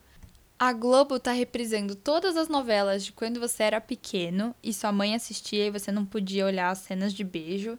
A 0.57 0.73
Globo 0.73 1.19
tá 1.19 1.31
reprisando 1.31 1.93
todas 1.93 2.35
as 2.35 2.47
novelas 2.47 3.05
de 3.05 3.11
quando 3.11 3.39
você 3.39 3.61
era 3.61 3.79
pequeno 3.79 4.55
e 4.63 4.73
sua 4.73 4.91
mãe 4.91 5.13
assistia 5.13 5.67
e 5.67 5.71
você 5.71 5.91
não 5.91 6.07
podia 6.07 6.47
olhar 6.47 6.71
as 6.71 6.79
cenas 6.79 7.13
de 7.13 7.23
beijo. 7.23 7.77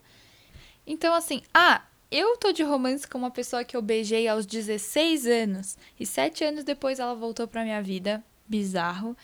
Então, 0.87 1.13
assim, 1.13 1.41
ah, 1.53 1.83
eu 2.09 2.37
tô 2.37 2.53
de 2.53 2.63
romance 2.63 3.05
com 3.05 3.17
uma 3.17 3.31
pessoa 3.31 3.65
que 3.65 3.75
eu 3.75 3.81
beijei 3.81 4.29
aos 4.29 4.45
16 4.45 5.27
anos 5.27 5.77
e 5.99 6.05
sete 6.05 6.45
anos 6.45 6.63
depois 6.63 6.99
ela 6.99 7.13
voltou 7.13 7.45
pra 7.49 7.65
minha 7.65 7.81
vida. 7.83 8.23
Bizarro. 8.47 9.15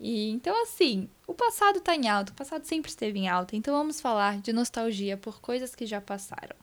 E 0.00 0.30
então, 0.30 0.60
assim, 0.62 1.08
o 1.26 1.34
passado 1.34 1.80
tá 1.80 1.94
em 1.94 2.08
alta, 2.08 2.32
o 2.32 2.34
passado 2.34 2.64
sempre 2.64 2.90
esteve 2.90 3.18
em 3.20 3.28
alta, 3.28 3.54
então 3.54 3.76
vamos 3.76 4.00
falar 4.00 4.40
de 4.40 4.52
nostalgia 4.52 5.16
por 5.16 5.40
coisas 5.40 5.74
que 5.74 5.86
já 5.86 6.00
passaram. 6.00 6.56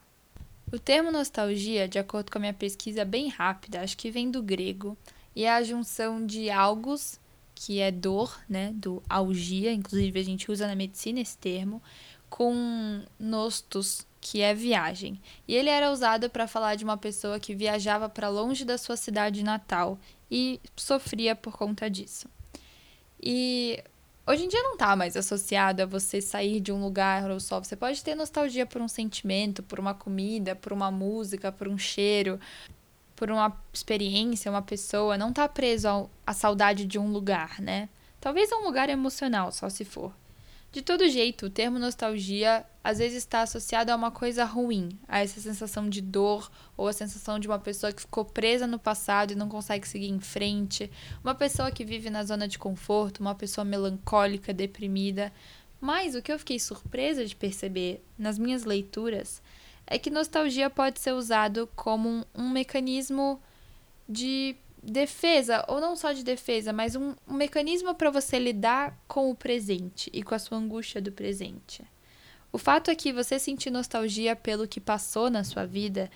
O 0.70 0.78
termo 0.78 1.10
nostalgia, 1.10 1.88
de 1.88 1.98
acordo 1.98 2.30
com 2.30 2.38
a 2.38 2.40
minha 2.40 2.54
pesquisa 2.54 3.04
bem 3.04 3.28
rápida, 3.28 3.80
acho 3.80 3.96
que 3.96 4.10
vem 4.10 4.30
do 4.30 4.42
grego 4.42 4.96
e 5.34 5.44
é 5.44 5.52
a 5.52 5.62
junção 5.62 6.24
de 6.24 6.50
algos, 6.50 7.18
que 7.54 7.80
é 7.80 7.90
dor, 7.90 8.38
né, 8.48 8.72
do 8.74 9.02
algia, 9.08 9.72
inclusive 9.72 10.20
a 10.20 10.22
gente 10.22 10.50
usa 10.50 10.66
na 10.66 10.76
medicina 10.76 11.20
esse 11.20 11.36
termo, 11.36 11.82
com 12.30 13.02
nostos, 13.18 14.06
que 14.20 14.40
é 14.40 14.54
viagem. 14.54 15.20
E 15.46 15.54
ele 15.54 15.68
era 15.68 15.90
usado 15.90 16.30
para 16.30 16.46
falar 16.46 16.76
de 16.76 16.84
uma 16.84 16.96
pessoa 16.96 17.40
que 17.40 17.54
viajava 17.54 18.08
para 18.08 18.28
longe 18.28 18.64
da 18.64 18.78
sua 18.78 18.96
cidade 18.96 19.42
natal 19.42 19.98
e 20.30 20.60
sofria 20.76 21.34
por 21.34 21.56
conta 21.56 21.90
disso. 21.90 22.28
E 23.20 23.82
hoje 24.26 24.44
em 24.44 24.48
dia 24.48 24.62
não 24.62 24.74
está 24.74 24.94
mais 24.94 25.16
associado 25.16 25.82
a 25.82 25.86
você 25.86 26.20
sair 26.20 26.60
de 26.60 26.72
um 26.72 26.80
lugar 26.80 27.30
ou 27.30 27.40
só. 27.40 27.58
Você 27.58 27.74
pode 27.76 28.02
ter 28.02 28.14
nostalgia 28.14 28.64
por 28.64 28.80
um 28.80 28.88
sentimento, 28.88 29.62
por 29.62 29.80
uma 29.80 29.92
comida, 29.92 30.54
por 30.54 30.72
uma 30.72 30.90
música, 30.90 31.50
por 31.50 31.66
um 31.66 31.76
cheiro, 31.76 32.38
por 33.16 33.30
uma 33.30 33.54
experiência, 33.72 34.50
uma 34.50 34.62
pessoa, 34.62 35.18
não 35.18 35.32
tá 35.32 35.48
preso 35.48 36.08
à 36.26 36.32
saudade 36.32 36.86
de 36.86 36.98
um 36.98 37.10
lugar, 37.10 37.60
né? 37.60 37.88
Talvez 38.20 38.52
a 38.52 38.56
um 38.56 38.64
lugar 38.64 38.88
emocional, 38.88 39.50
só 39.50 39.68
se 39.68 39.84
for. 39.84 40.12
De 40.72 40.82
todo 40.82 41.08
jeito, 41.08 41.46
o 41.46 41.50
termo 41.50 41.80
nostalgia 41.80 42.64
às 42.82 42.98
vezes 42.98 43.18
está 43.18 43.42
associado 43.42 43.90
a 43.90 43.96
uma 43.96 44.12
coisa 44.12 44.44
ruim, 44.44 44.90
a 45.08 45.20
essa 45.20 45.40
sensação 45.40 45.88
de 45.88 46.00
dor 46.00 46.48
ou 46.76 46.86
a 46.86 46.92
sensação 46.92 47.40
de 47.40 47.48
uma 47.48 47.58
pessoa 47.58 47.92
que 47.92 48.02
ficou 48.02 48.24
presa 48.24 48.68
no 48.68 48.78
passado 48.78 49.32
e 49.32 49.36
não 49.36 49.48
consegue 49.48 49.88
seguir 49.88 50.08
em 50.08 50.20
frente, 50.20 50.88
uma 51.24 51.34
pessoa 51.34 51.72
que 51.72 51.84
vive 51.84 52.08
na 52.08 52.22
zona 52.22 52.46
de 52.46 52.56
conforto, 52.56 53.18
uma 53.18 53.34
pessoa 53.34 53.64
melancólica, 53.64 54.54
deprimida. 54.54 55.32
Mas 55.80 56.14
o 56.14 56.22
que 56.22 56.30
eu 56.30 56.38
fiquei 56.38 56.60
surpresa 56.60 57.26
de 57.26 57.34
perceber 57.34 58.04
nas 58.16 58.38
minhas 58.38 58.64
leituras 58.64 59.42
é 59.86 59.98
que 59.98 60.08
nostalgia 60.08 60.70
pode 60.70 61.00
ser 61.00 61.12
usado 61.12 61.68
como 61.74 62.24
um, 62.32 62.48
mecanismo 62.48 63.42
de 64.08 64.54
defesa, 64.82 65.64
ou 65.68 65.80
não 65.80 65.94
só 65.94 66.12
de 66.12 66.24
defesa, 66.24 66.72
mas 66.72 66.96
um, 66.96 67.14
um 67.28 67.34
mecanismo 67.34 67.94
para 67.94 68.10
você 68.10 68.38
lidar 68.38 68.98
com 69.06 69.30
o 69.30 69.34
presente 69.34 70.10
e 70.12 70.22
com 70.22 70.34
a 70.34 70.38
sua 70.38 70.58
angústia 70.58 71.00
do 71.00 71.12
presente. 71.12 71.84
O 72.52 72.58
fato 72.58 72.90
é 72.90 72.94
que 72.94 73.12
você 73.12 73.38
sentir 73.38 73.70
nostalgia 73.70 74.34
pelo 74.34 74.66
que 74.66 74.80
passou 74.80 75.30
na 75.30 75.44
sua 75.44 75.64
vida 75.66 76.10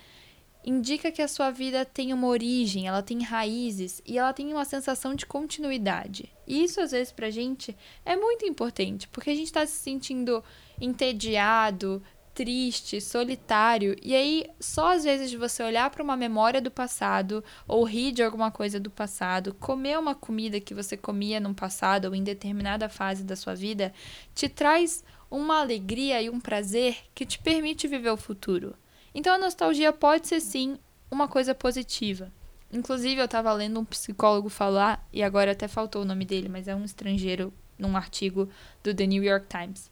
indica 0.65 1.11
que 1.11 1.21
a 1.21 1.27
sua 1.27 1.51
vida 1.51 1.85
tem 1.85 2.11
uma 2.11 2.27
origem, 2.27 2.87
ela 2.87 3.03
tem 3.03 3.21
raízes 3.21 4.01
e 4.05 4.17
ela 4.17 4.33
tem 4.33 4.51
uma 4.51 4.65
sensação 4.65 5.13
de 5.13 5.25
continuidade. 5.25 6.29
E 6.47 6.63
isso, 6.63 6.81
às 6.81 6.91
vezes, 6.91 7.13
pra 7.13 7.29
gente 7.29 7.77
é 8.03 8.15
muito 8.15 8.45
importante, 8.45 9.07
porque 9.09 9.29
a 9.29 9.35
gente 9.35 9.45
está 9.45 9.65
se 9.65 9.77
sentindo 9.77 10.43
entediado, 10.81 12.01
triste, 12.35 12.99
solitário, 12.99 13.95
e 14.03 14.13
aí 14.13 14.45
só 14.59 14.93
às 14.93 15.05
vezes 15.05 15.33
você 15.33 15.63
olhar 15.63 15.89
para 15.89 16.03
uma 16.03 16.17
memória 16.17 16.61
do 16.61 16.69
passado 16.69 17.41
ou 17.65 17.85
rir 17.85 18.11
de 18.11 18.21
alguma 18.21 18.51
coisa 18.51 18.77
do 18.77 18.91
passado, 18.91 19.53
comer 19.53 19.97
uma 19.97 20.13
comida 20.13 20.59
que 20.59 20.73
você 20.73 20.97
comia 20.97 21.39
no 21.39 21.55
passado 21.55 22.05
ou 22.05 22.13
em 22.13 22.23
determinada 22.23 22.89
fase 22.89 23.23
da 23.23 23.37
sua 23.37 23.55
vida, 23.55 23.93
te 24.35 24.49
traz 24.49 25.01
uma 25.31 25.61
alegria 25.61 26.21
e 26.21 26.29
um 26.29 26.39
prazer 26.39 26.97
que 27.15 27.25
te 27.25 27.39
permite 27.39 27.87
viver 27.87 28.11
o 28.11 28.17
futuro. 28.17 28.75
Então 29.13 29.33
a 29.33 29.37
nostalgia 29.37 29.93
pode 29.93 30.27
ser 30.27 30.41
sim 30.41 30.77
uma 31.09 31.29
coisa 31.29 31.55
positiva. 31.55 32.29
Inclusive 32.71 33.21
eu 33.21 33.25
estava 33.25 33.53
lendo 33.53 33.79
um 33.79 33.85
psicólogo 33.85 34.49
falar, 34.49 35.07
e 35.13 35.23
agora 35.23 35.53
até 35.53 35.69
faltou 35.69 36.01
o 36.01 36.05
nome 36.05 36.25
dele, 36.25 36.49
mas 36.49 36.67
é 36.67 36.75
um 36.75 36.83
estrangeiro 36.83 37.53
num 37.79 37.95
artigo 37.95 38.49
do 38.83 38.93
The 38.93 39.07
New 39.07 39.23
York 39.23 39.47
Times. 39.47 39.89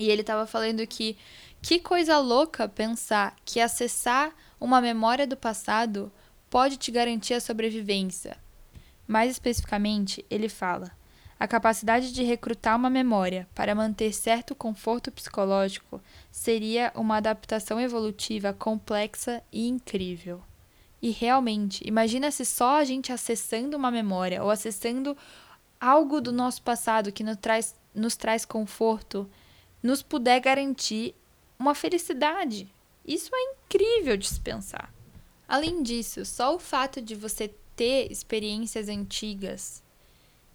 E 0.00 0.08
ele 0.08 0.22
estava 0.22 0.46
falando 0.46 0.86
que 0.86 1.16
que 1.62 1.78
coisa 1.78 2.18
louca 2.18 2.68
pensar 2.68 3.36
que 3.44 3.60
acessar 3.60 4.32
uma 4.60 4.80
memória 4.80 5.26
do 5.26 5.36
passado 5.36 6.12
pode 6.48 6.76
te 6.76 6.90
garantir 6.90 7.34
a 7.34 7.40
sobrevivência. 7.40 8.36
Mais 9.06 9.30
especificamente, 9.30 10.24
ele 10.30 10.48
fala: 10.48 10.90
a 11.38 11.48
capacidade 11.48 12.12
de 12.12 12.22
recrutar 12.22 12.76
uma 12.76 12.90
memória 12.90 13.48
para 13.54 13.74
manter 13.74 14.12
certo 14.12 14.54
conforto 14.54 15.10
psicológico 15.10 16.00
seria 16.30 16.92
uma 16.94 17.16
adaptação 17.16 17.80
evolutiva 17.80 18.52
complexa 18.52 19.42
e 19.52 19.66
incrível. 19.66 20.42
E 21.02 21.10
realmente, 21.10 21.82
imagina 21.86 22.30
se 22.30 22.44
só 22.44 22.76
a 22.76 22.84
gente 22.84 23.10
acessando 23.10 23.76
uma 23.76 23.90
memória 23.90 24.42
ou 24.42 24.50
acessando 24.50 25.16
algo 25.80 26.20
do 26.20 26.30
nosso 26.30 26.62
passado 26.62 27.10
que 27.10 27.24
nos 27.24 27.38
traz, 27.38 27.74
nos 27.94 28.16
traz 28.16 28.44
conforto, 28.44 29.28
nos 29.82 30.02
puder 30.02 30.40
garantir 30.40 31.14
uma 31.60 31.74
felicidade. 31.74 32.66
Isso 33.06 33.30
é 33.34 33.52
incrível 33.52 34.16
de 34.16 34.26
se 34.26 34.40
pensar. 34.40 34.92
Além 35.46 35.82
disso, 35.82 36.24
só 36.24 36.54
o 36.54 36.58
fato 36.58 37.02
de 37.02 37.14
você 37.14 37.54
ter 37.76 38.10
experiências 38.10 38.88
antigas 38.88 39.82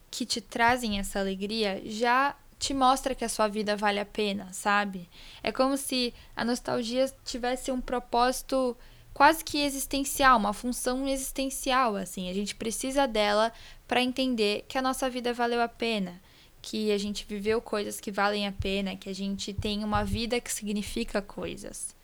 que 0.09 0.25
te 0.25 0.41
trazem 0.41 0.97
essa 0.97 1.19
alegria 1.19 1.81
já 1.85 2.35
te 2.57 2.73
mostra 2.73 3.13
que 3.13 3.23
a 3.23 3.29
sua 3.29 3.47
vida 3.47 3.75
vale 3.75 3.99
a 3.99 4.05
pena, 4.05 4.51
sabe? 4.51 5.07
É 5.43 5.51
como 5.51 5.77
se 5.77 6.13
a 6.35 6.43
nostalgia 6.43 7.13
tivesse 7.23 7.71
um 7.71 7.81
propósito 7.81 8.75
quase 9.13 9.43
que 9.43 9.61
existencial, 9.61 10.37
uma 10.37 10.53
função 10.53 11.07
existencial, 11.07 11.95
assim. 11.95 12.29
A 12.29 12.33
gente 12.33 12.55
precisa 12.55 13.05
dela 13.05 13.51
para 13.87 14.01
entender 14.01 14.65
que 14.67 14.77
a 14.77 14.81
nossa 14.81 15.09
vida 15.09 15.33
valeu 15.33 15.61
a 15.61 15.67
pena, 15.67 16.21
que 16.65 16.91
a 16.91 16.97
gente 16.97 17.27
viveu 17.29 17.61
coisas 17.61 17.99
que 17.99 18.11
valem 18.11 18.47
a 18.47 18.51
pena, 18.51 18.95
que 18.95 19.07
a 19.07 19.13
gente 19.13 19.53
tem 19.53 19.83
uma 19.83 20.03
vida 20.03 20.41
que 20.41 20.51
significa 20.51 21.21
coisas. 21.21 21.95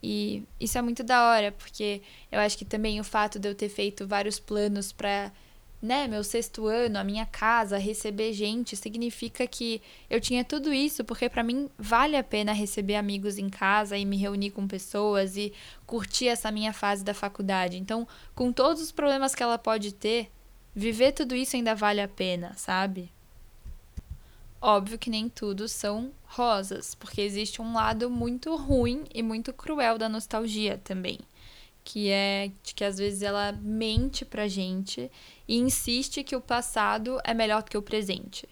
E 0.00 0.44
isso 0.60 0.78
é 0.78 0.82
muito 0.82 1.02
da 1.02 1.28
hora, 1.28 1.50
porque 1.50 2.00
eu 2.30 2.38
acho 2.38 2.56
que 2.56 2.64
também 2.64 3.00
o 3.00 3.04
fato 3.04 3.36
de 3.40 3.48
eu 3.48 3.54
ter 3.54 3.68
feito 3.68 4.06
vários 4.06 4.38
planos 4.38 4.92
para 4.92 5.32
né, 5.82 6.06
meu 6.06 6.22
sexto 6.22 6.66
ano, 6.66 6.98
a 6.98 7.04
minha 7.04 7.26
casa, 7.26 7.78
receber 7.78 8.32
gente, 8.32 8.76
significa 8.76 9.44
que 9.44 9.82
eu 10.08 10.20
tinha 10.20 10.44
tudo 10.44 10.72
isso, 10.72 11.02
porque 11.04 11.28
para 11.28 11.42
mim 11.42 11.68
vale 11.76 12.16
a 12.16 12.22
pena 12.22 12.52
receber 12.52 12.94
amigos 12.94 13.38
em 13.38 13.48
casa 13.48 13.96
e 13.96 14.04
me 14.04 14.16
reunir 14.16 14.52
com 14.52 14.68
pessoas 14.68 15.36
e 15.36 15.52
curtir 15.84 16.28
essa 16.28 16.52
minha 16.52 16.72
fase 16.72 17.02
da 17.02 17.14
faculdade. 17.14 17.76
Então, 17.76 18.06
com 18.36 18.52
todos 18.52 18.80
os 18.80 18.92
problemas 18.92 19.34
que 19.34 19.42
ela 19.42 19.58
pode 19.58 19.92
ter, 19.92 20.30
viver 20.74 21.10
tudo 21.10 21.34
isso 21.34 21.56
ainda 21.56 21.74
vale 21.74 22.00
a 22.00 22.08
pena, 22.08 22.54
sabe? 22.56 23.10
Óbvio 24.60 24.98
que 24.98 25.08
nem 25.08 25.28
tudo 25.28 25.66
são 25.68 26.12
rosas, 26.24 26.94
porque 26.94 27.20
existe 27.20 27.62
um 27.62 27.72
lado 27.72 28.10
muito 28.10 28.54
ruim 28.56 29.04
e 29.14 29.22
muito 29.22 29.52
cruel 29.52 29.96
da 29.96 30.08
nostalgia 30.08 30.78
também 30.78 31.18
que 31.84 32.10
é 32.10 32.50
de 32.62 32.74
que 32.74 32.84
às 32.84 32.98
vezes 32.98 33.22
ela 33.22 33.52
mente 33.60 34.24
pra 34.24 34.46
gente 34.48 35.10
e 35.48 35.56
insiste 35.56 36.22
que 36.22 36.36
o 36.36 36.40
passado 36.40 37.20
é 37.24 37.34
melhor 37.34 37.62
do 37.62 37.70
que 37.70 37.78
o 37.78 37.82
presente. 37.82 38.48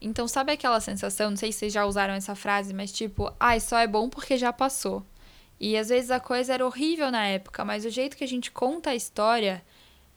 Então, 0.00 0.28
sabe 0.28 0.52
aquela 0.52 0.80
sensação? 0.80 1.30
Não 1.30 1.36
sei 1.36 1.50
se 1.50 1.58
vocês 1.58 1.72
já 1.72 1.84
usaram 1.84 2.14
essa 2.14 2.34
frase, 2.34 2.72
mas 2.72 2.92
tipo, 2.92 3.32
ai, 3.40 3.56
ah, 3.56 3.60
só 3.60 3.78
é 3.78 3.86
bom 3.86 4.08
porque 4.08 4.36
já 4.36 4.52
passou. 4.52 5.04
E 5.58 5.76
às 5.76 5.88
vezes 5.88 6.10
a 6.10 6.20
coisa 6.20 6.54
era 6.54 6.64
horrível 6.64 7.10
na 7.10 7.26
época, 7.26 7.64
mas 7.64 7.84
o 7.84 7.90
jeito 7.90 8.16
que 8.16 8.22
a 8.22 8.28
gente 8.28 8.50
conta 8.52 8.90
a 8.90 8.94
história 8.94 9.60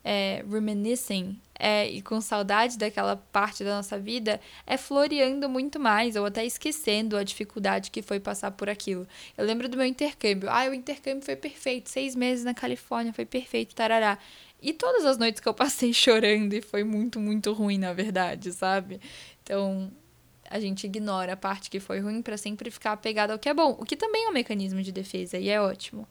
é, 0.03 0.45
reminiscing 0.47 1.39
é, 1.63 1.87
e 1.87 2.01
com 2.01 2.19
saudade 2.19 2.75
daquela 2.75 3.15
parte 3.15 3.63
da 3.63 3.75
nossa 3.75 3.99
vida, 3.99 4.41
é 4.65 4.77
floreando 4.77 5.47
muito 5.47 5.79
mais, 5.79 6.15
ou 6.15 6.25
até 6.25 6.43
esquecendo 6.43 7.15
a 7.15 7.23
dificuldade 7.23 7.91
que 7.91 8.01
foi 8.01 8.19
passar 8.19 8.49
por 8.49 8.67
aquilo. 8.67 9.07
Eu 9.37 9.45
lembro 9.45 9.69
do 9.69 9.77
meu 9.77 9.85
intercâmbio. 9.85 10.49
Ah, 10.49 10.67
o 10.67 10.73
intercâmbio 10.73 11.23
foi 11.23 11.35
perfeito, 11.35 11.87
seis 11.87 12.15
meses 12.15 12.43
na 12.43 12.55
Califórnia, 12.55 13.13
foi 13.13 13.25
perfeito, 13.25 13.75
tarará. 13.75 14.17
E 14.59 14.73
todas 14.73 15.05
as 15.05 15.19
noites 15.19 15.39
que 15.39 15.47
eu 15.47 15.53
passei 15.53 15.93
chorando, 15.93 16.53
e 16.53 16.61
foi 16.61 16.83
muito, 16.83 17.19
muito 17.19 17.53
ruim, 17.53 17.77
na 17.77 17.93
verdade, 17.93 18.51
sabe? 18.51 18.99
Então, 19.43 19.91
a 20.49 20.59
gente 20.59 20.85
ignora 20.85 21.33
a 21.33 21.37
parte 21.37 21.69
que 21.69 21.79
foi 21.79 21.99
ruim 21.99 22.23
para 22.23 22.37
sempre 22.37 22.71
ficar 22.71 22.93
apegado 22.93 23.31
ao 23.31 23.39
que 23.39 23.47
é 23.47 23.53
bom, 23.53 23.77
o 23.79 23.85
que 23.85 23.95
também 23.95 24.25
é 24.25 24.29
um 24.29 24.33
mecanismo 24.33 24.81
de 24.81 24.91
defesa, 24.91 25.37
e 25.37 25.47
é 25.47 25.61
ótimo. 25.61 26.07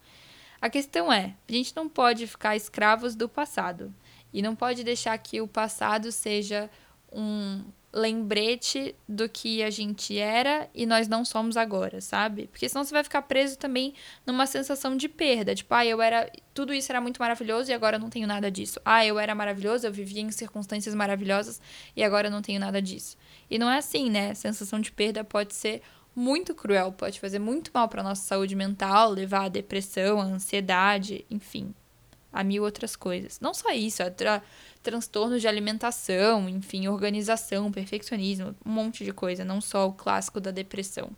A 0.60 0.70
questão 0.70 1.12
é, 1.12 1.34
a 1.48 1.52
gente 1.52 1.74
não 1.74 1.88
pode 1.88 2.24
ficar 2.28 2.54
escravos 2.54 3.16
do 3.16 3.28
passado 3.28 3.92
e 4.32 4.42
não 4.42 4.54
pode 4.54 4.84
deixar 4.84 5.16
que 5.18 5.40
o 5.40 5.48
passado 5.48 6.10
seja 6.12 6.70
um 7.12 7.62
lembrete 7.92 8.94
do 9.08 9.28
que 9.28 9.62
a 9.62 9.70
gente 9.70 10.16
era 10.16 10.68
e 10.72 10.86
nós 10.86 11.08
não 11.08 11.24
somos 11.24 11.56
agora, 11.56 12.00
sabe? 12.00 12.46
Porque 12.46 12.68
senão 12.68 12.84
você 12.84 12.92
vai 12.92 13.02
ficar 13.02 13.22
preso 13.22 13.58
também 13.58 13.94
numa 14.24 14.46
sensação 14.46 14.96
de 14.96 15.08
perda, 15.08 15.54
tipo, 15.54 15.74
ah, 15.74 15.84
eu 15.84 16.00
era, 16.00 16.30
tudo 16.54 16.72
isso 16.72 16.92
era 16.92 17.00
muito 17.00 17.18
maravilhoso 17.18 17.70
e 17.70 17.74
agora 17.74 17.96
eu 17.96 18.00
não 18.00 18.08
tenho 18.08 18.28
nada 18.28 18.50
disso. 18.50 18.80
Ah, 18.84 19.04
eu 19.04 19.18
era 19.18 19.34
maravilhoso, 19.34 19.86
eu 19.86 19.92
vivia 19.92 20.22
em 20.22 20.30
circunstâncias 20.30 20.94
maravilhosas 20.94 21.60
e 21.96 22.04
agora 22.04 22.28
eu 22.28 22.30
não 22.30 22.42
tenho 22.42 22.60
nada 22.60 22.80
disso. 22.80 23.16
E 23.50 23.58
não 23.58 23.68
é 23.68 23.78
assim, 23.78 24.08
né? 24.08 24.30
A 24.30 24.34
sensação 24.36 24.80
de 24.80 24.92
perda 24.92 25.24
pode 25.24 25.54
ser 25.54 25.82
muito 26.14 26.54
cruel, 26.54 26.92
pode 26.92 27.18
fazer 27.18 27.38
muito 27.40 27.70
mal 27.74 27.88
para 27.88 28.02
nossa 28.02 28.22
saúde 28.22 28.54
mental, 28.54 29.10
levar 29.10 29.46
à 29.46 29.48
depressão, 29.48 30.20
à 30.20 30.24
ansiedade, 30.24 31.24
enfim, 31.30 31.74
a 32.32 32.44
mil 32.44 32.62
outras 32.62 32.96
coisas. 32.96 33.40
Não 33.40 33.52
só 33.52 33.70
isso, 33.70 34.02
a 34.02 34.10
tra 34.10 34.42
transtornos 34.82 35.42
de 35.42 35.48
alimentação, 35.48 36.48
enfim, 36.48 36.88
organização, 36.88 37.70
perfeccionismo, 37.70 38.54
um 38.64 38.70
monte 38.70 39.04
de 39.04 39.12
coisa, 39.12 39.44
não 39.44 39.60
só 39.60 39.86
o 39.86 39.92
clássico 39.92 40.40
da 40.40 40.50
depressão. 40.50 41.10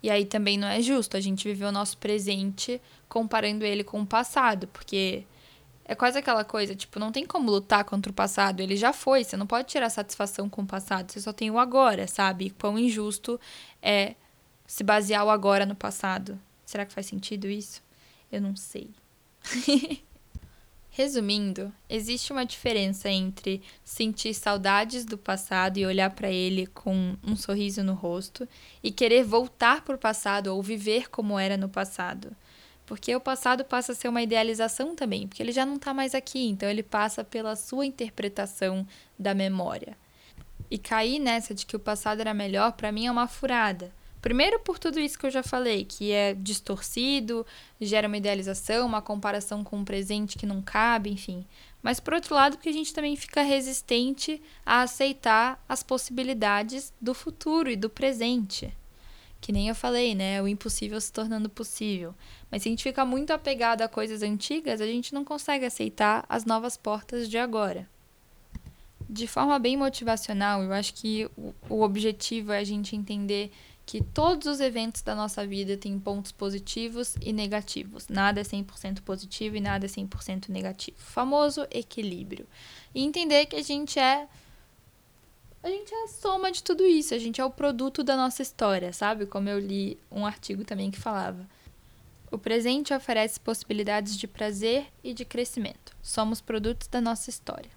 E 0.00 0.10
aí 0.10 0.24
também 0.24 0.56
não 0.56 0.68
é 0.68 0.80
justo 0.80 1.16
a 1.16 1.20
gente 1.20 1.48
viver 1.48 1.64
o 1.64 1.72
nosso 1.72 1.98
presente 1.98 2.80
comparando 3.08 3.64
ele 3.64 3.82
com 3.82 4.00
o 4.00 4.06
passado, 4.06 4.68
porque 4.68 5.24
é 5.84 5.94
quase 5.94 6.18
aquela 6.18 6.44
coisa, 6.44 6.74
tipo, 6.74 6.98
não 7.00 7.10
tem 7.10 7.26
como 7.26 7.50
lutar 7.50 7.84
contra 7.84 8.12
o 8.12 8.14
passado, 8.14 8.60
ele 8.60 8.76
já 8.76 8.92
foi, 8.92 9.24
você 9.24 9.36
não 9.36 9.46
pode 9.46 9.68
tirar 9.68 9.90
satisfação 9.90 10.48
com 10.48 10.62
o 10.62 10.66
passado, 10.66 11.10
você 11.10 11.20
só 11.20 11.32
tem 11.32 11.50
o 11.50 11.58
agora, 11.58 12.06
sabe? 12.06 12.50
Quão 12.50 12.78
injusto 12.78 13.40
é 13.82 14.14
se 14.66 14.84
basear 14.84 15.24
o 15.24 15.30
agora 15.30 15.66
no 15.66 15.74
passado. 15.74 16.38
Será 16.64 16.86
que 16.86 16.92
faz 16.92 17.06
sentido 17.06 17.46
isso? 17.46 17.82
Eu 18.30 18.40
não 18.40 18.56
sei. 18.56 18.90
Resumindo, 20.96 21.72
existe 21.90 22.32
uma 22.32 22.46
diferença 22.46 23.10
entre 23.10 23.60
sentir 23.82 24.32
saudades 24.32 25.04
do 25.04 25.18
passado 25.18 25.76
e 25.76 25.84
olhar 25.84 26.10
para 26.10 26.30
ele 26.30 26.68
com 26.68 27.16
um 27.20 27.34
sorriso 27.34 27.82
no 27.82 27.94
rosto 27.94 28.48
e 28.80 28.92
querer 28.92 29.24
voltar 29.24 29.82
para 29.82 29.96
o 29.96 29.98
passado 29.98 30.54
ou 30.54 30.62
viver 30.62 31.10
como 31.10 31.36
era 31.36 31.56
no 31.56 31.68
passado. 31.68 32.30
Porque 32.86 33.12
o 33.12 33.20
passado 33.20 33.64
passa 33.64 33.90
a 33.90 33.94
ser 33.96 34.06
uma 34.06 34.22
idealização 34.22 34.94
também, 34.94 35.26
porque 35.26 35.42
ele 35.42 35.50
já 35.50 35.66
não 35.66 35.74
está 35.74 35.92
mais 35.92 36.14
aqui, 36.14 36.46
então 36.46 36.70
ele 36.70 36.84
passa 36.84 37.24
pela 37.24 37.56
sua 37.56 37.84
interpretação 37.84 38.86
da 39.18 39.34
memória. 39.34 39.98
E 40.70 40.78
cair 40.78 41.18
nessa 41.18 41.52
de 41.52 41.66
que 41.66 41.74
o 41.74 41.80
passado 41.80 42.20
era 42.20 42.32
melhor, 42.32 42.70
para 42.70 42.92
mim 42.92 43.06
é 43.06 43.10
uma 43.10 43.26
furada. 43.26 43.92
Primeiro, 44.24 44.58
por 44.60 44.78
tudo 44.78 44.98
isso 44.98 45.18
que 45.18 45.26
eu 45.26 45.30
já 45.30 45.42
falei, 45.42 45.84
que 45.84 46.10
é 46.10 46.32
distorcido, 46.32 47.44
gera 47.78 48.08
uma 48.08 48.16
idealização, 48.16 48.86
uma 48.86 49.02
comparação 49.02 49.62
com 49.62 49.76
um 49.76 49.84
presente 49.84 50.38
que 50.38 50.46
não 50.46 50.62
cabe, 50.62 51.10
enfim. 51.10 51.44
Mas, 51.82 52.00
por 52.00 52.14
outro 52.14 52.34
lado, 52.34 52.56
porque 52.56 52.70
a 52.70 52.72
gente 52.72 52.94
também 52.94 53.16
fica 53.16 53.42
resistente 53.42 54.40
a 54.64 54.80
aceitar 54.80 55.62
as 55.68 55.82
possibilidades 55.82 56.90
do 56.98 57.12
futuro 57.12 57.70
e 57.70 57.76
do 57.76 57.90
presente 57.90 58.72
que 59.42 59.52
nem 59.52 59.68
eu 59.68 59.74
falei, 59.74 60.14
né? 60.14 60.40
O 60.40 60.48
impossível 60.48 60.98
se 60.98 61.12
tornando 61.12 61.50
possível. 61.50 62.14
Mas 62.50 62.62
se 62.62 62.68
a 62.68 62.72
gente 62.72 62.82
fica 62.82 63.04
muito 63.04 63.30
apegado 63.30 63.82
a 63.82 63.88
coisas 63.88 64.22
antigas, 64.22 64.80
a 64.80 64.86
gente 64.86 65.12
não 65.12 65.22
consegue 65.22 65.66
aceitar 65.66 66.24
as 66.30 66.46
novas 66.46 66.78
portas 66.78 67.28
de 67.28 67.36
agora. 67.36 67.86
De 69.06 69.26
forma 69.26 69.58
bem 69.58 69.76
motivacional, 69.76 70.62
eu 70.62 70.72
acho 70.72 70.94
que 70.94 71.28
o, 71.68 71.82
objetivo 71.82 72.52
é 72.52 72.58
a 72.58 72.64
gente 72.64 72.96
entender 72.96 73.52
que 73.86 74.02
todos 74.02 74.46
os 74.46 74.60
eventos 74.60 75.02
da 75.02 75.14
nossa 75.14 75.46
vida 75.46 75.76
têm 75.76 75.98
pontos 75.98 76.32
positivos 76.32 77.16
e 77.20 77.32
negativos. 77.32 78.08
Nada 78.08 78.40
é 78.40 78.44
100% 78.44 79.02
positivo 79.02 79.56
e 79.56 79.60
nada 79.60 79.86
é 79.86 79.88
100% 79.88 80.48
negativo. 80.48 80.96
Famoso 80.98 81.66
equilíbrio. 81.70 82.46
E 82.94 83.04
entender 83.04 83.46
que 83.46 83.56
a 83.56 83.62
gente 83.62 83.98
é 83.98 84.26
a 85.62 85.68
gente 85.70 85.94
é 85.94 86.04
a 86.04 86.08
soma 86.08 86.52
de 86.52 86.62
tudo 86.62 86.84
isso, 86.84 87.14
a 87.14 87.18
gente 87.18 87.40
é 87.40 87.44
o 87.44 87.50
produto 87.50 88.04
da 88.04 88.14
nossa 88.16 88.42
história, 88.42 88.92
sabe? 88.92 89.24
Como 89.24 89.48
eu 89.48 89.58
li 89.58 89.98
um 90.10 90.26
artigo 90.26 90.62
também 90.62 90.90
que 90.90 91.00
falava. 91.00 91.48
O 92.30 92.36
presente 92.36 92.92
oferece 92.92 93.40
possibilidades 93.40 94.14
de 94.16 94.26
prazer 94.26 94.86
e 95.02 95.14
de 95.14 95.24
crescimento. 95.24 95.96
Somos 96.02 96.40
produtos 96.40 96.88
da 96.88 97.00
nossa 97.00 97.30
história. 97.30 97.70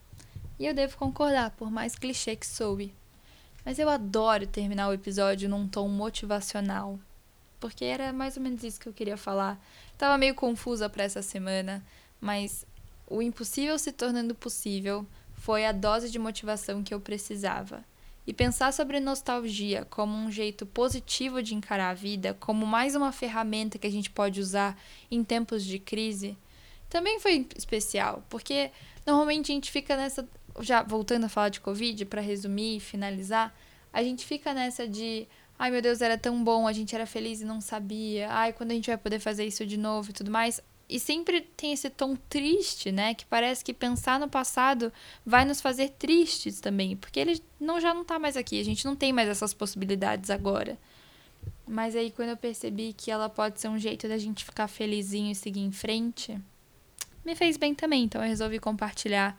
E 0.60 0.66
eu 0.66 0.74
devo 0.74 0.98
concordar, 0.98 1.52
por 1.52 1.72
mais 1.72 1.96
clichê 1.96 2.36
que 2.36 2.46
soube. 2.46 2.94
Mas 3.68 3.80
eu 3.80 3.90
adoro 3.90 4.48
terminar 4.48 4.88
o 4.88 4.94
episódio 4.94 5.50
num 5.50 5.68
tom 5.68 5.90
motivacional. 5.90 6.98
Porque 7.60 7.84
era 7.84 8.14
mais 8.14 8.38
ou 8.38 8.42
menos 8.42 8.64
isso 8.64 8.80
que 8.80 8.88
eu 8.88 8.94
queria 8.94 9.18
falar. 9.18 9.62
Tava 9.98 10.18
meio 10.18 10.34
confusa 10.34 10.88
para 10.88 11.04
essa 11.04 11.22
semana, 11.22 11.86
mas 12.22 12.66
o 13.06 13.22
impossível 13.22 13.78
se 13.78 13.92
tornando 13.92 14.34
possível 14.34 15.06
foi 15.34 15.66
a 15.66 15.74
dose 15.74 16.10
de 16.10 16.18
motivação 16.18 16.82
que 16.82 16.94
eu 16.94 17.02
precisava. 17.02 17.84
E 18.26 18.34
pensar 18.34 18.72
sobre 18.72 19.02
nostalgia 19.02 19.84
como 19.90 20.16
um 20.16 20.32
jeito 20.32 20.66
positivo 20.66 21.44
de 21.44 21.54
encarar 21.54 21.90
a 21.90 21.94
vida, 21.94 22.38
como 22.40 22.66
mais 22.66 22.96
uma 22.96 23.12
ferramenta 23.12 23.78
que 23.78 23.88
a 23.88 23.92
gente 23.92 24.10
pode 24.10 24.40
usar 24.40 24.82
em 25.12 25.26
tempos 25.26 25.66
de 25.66 25.78
crise, 25.78 26.38
também 26.90 27.20
foi 27.20 27.46
especial, 27.58 28.24
porque 28.30 28.72
normalmente 29.06 29.52
a 29.52 29.56
gente 29.56 29.70
fica 29.70 29.98
nessa. 29.98 30.26
Já 30.60 30.84
voltando 30.84 31.26
a 31.26 31.30
falar 31.30 31.50
de 31.50 31.60
Covid, 31.60 32.06
para 32.06 32.22
resumir 32.22 32.78
e 32.78 32.80
finalizar, 32.80 33.56
a 33.92 34.04
gente 34.04 34.26
fica 34.26 34.54
nessa 34.54 34.88
de. 34.88 35.28
Ai 35.60 35.72
meu 35.72 35.82
Deus, 35.82 36.02
era 36.02 36.18
tão 36.18 36.44
bom, 36.44 36.68
a 36.68 36.74
gente 36.74 36.94
era 36.94 37.06
feliz 37.06 37.42
e 37.42 37.46
não 37.46 37.60
sabia. 37.60 38.30
Ai, 38.30 38.54
quando 38.54 38.72
a 38.72 38.74
gente 38.76 38.88
vai 38.88 38.98
poder 38.98 39.20
fazer 39.20 39.46
isso 39.46 39.66
de 39.66 39.78
novo 39.78 40.12
e 40.12 40.14
tudo 40.14 40.30
mais. 40.30 40.62
E 40.90 41.00
sempre 41.00 41.42
tem 41.42 41.74
esse 41.74 41.90
tom 41.90 42.16
triste, 42.30 42.92
né? 42.92 43.14
Que 43.14 43.26
parece 43.26 43.64
que 43.64 43.74
pensar 43.74 44.20
no 44.20 44.30
passado 44.30 44.94
vai 45.26 45.44
nos 45.44 45.60
fazer 45.60 45.90
tristes 45.90 46.62
também, 46.62 46.96
porque 46.96 47.20
ele 47.20 47.42
não 47.60 47.82
já 47.82 47.94
não 47.94 48.06
tá 48.06 48.18
mais 48.18 48.38
aqui, 48.38 48.60
a 48.60 48.64
gente 48.64 48.86
não 48.86 48.96
tem 48.96 49.12
mais 49.12 49.28
essas 49.28 49.54
possibilidades 49.54 50.30
agora. 50.30 50.78
Mas 51.68 51.96
aí 51.96 52.10
quando 52.12 52.30
eu 52.30 52.38
percebi 52.38 52.94
que 52.94 53.12
ela 53.12 53.28
pode 53.28 53.60
ser 53.60 53.68
um 53.68 53.78
jeito 53.78 54.08
da 54.08 54.18
gente 54.18 54.46
ficar 54.46 54.68
felizinho 54.68 55.32
e 55.32 55.36
seguir 55.36 55.62
em 55.62 55.72
frente, 55.72 56.40
me 57.26 57.36
fez 57.36 57.58
bem 57.58 57.76
também, 57.76 58.06
então 58.06 58.22
eu 58.22 58.28
resolvi 58.28 58.58
compartilhar. 58.58 59.38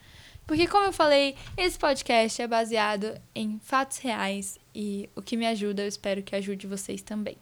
Porque 0.48 0.66
como 0.66 0.86
eu 0.86 0.92
falei, 0.94 1.36
esse 1.58 1.78
podcast 1.78 2.40
é 2.40 2.46
baseado 2.46 3.20
em 3.34 3.60
fatos 3.62 3.98
reais 3.98 4.58
e 4.74 5.06
o 5.14 5.20
que 5.20 5.36
me 5.36 5.46
ajuda, 5.46 5.82
eu 5.82 5.86
espero 5.86 6.22
que 6.22 6.34
ajude 6.34 6.66
vocês 6.66 7.02
também. 7.02 7.36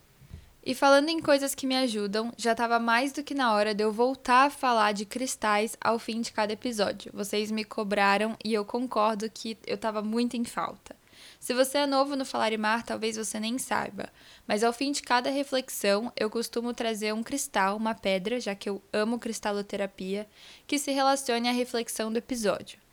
E 0.64 0.74
falando 0.74 1.08
em 1.08 1.20
coisas 1.20 1.54
que 1.54 1.68
me 1.68 1.76
ajudam, 1.76 2.32
já 2.36 2.50
estava 2.50 2.80
mais 2.80 3.12
do 3.12 3.22
que 3.22 3.32
na 3.32 3.54
hora 3.54 3.72
de 3.72 3.84
eu 3.84 3.92
voltar 3.92 4.46
a 4.46 4.50
falar 4.50 4.90
de 4.90 5.04
cristais 5.04 5.76
ao 5.80 6.00
fim 6.00 6.20
de 6.20 6.32
cada 6.32 6.52
episódio. 6.52 7.12
Vocês 7.14 7.48
me 7.52 7.62
cobraram 7.62 8.36
e 8.44 8.52
eu 8.52 8.64
concordo 8.64 9.30
que 9.30 9.56
eu 9.64 9.76
estava 9.76 10.02
muito 10.02 10.36
em 10.36 10.44
falta. 10.44 10.96
Se 11.38 11.54
você 11.54 11.78
é 11.78 11.86
novo 11.86 12.16
no 12.16 12.24
Falar 12.24 12.52
e 12.52 12.58
Mar, 12.58 12.82
talvez 12.82 13.16
você 13.16 13.38
nem 13.38 13.56
saiba, 13.56 14.08
mas 14.48 14.64
ao 14.64 14.72
fim 14.72 14.90
de 14.90 15.00
cada 15.00 15.30
reflexão 15.30 16.12
eu 16.16 16.28
costumo 16.28 16.74
trazer 16.74 17.14
um 17.14 17.22
cristal, 17.22 17.76
uma 17.76 17.94
pedra, 17.94 18.40
já 18.40 18.52
que 18.56 18.68
eu 18.68 18.82
amo 18.92 19.20
cristaloterapia, 19.20 20.26
que 20.66 20.76
se 20.76 20.90
relacione 20.90 21.48
à 21.48 21.52
reflexão 21.52 22.12
do 22.12 22.18
episódio. 22.18 22.84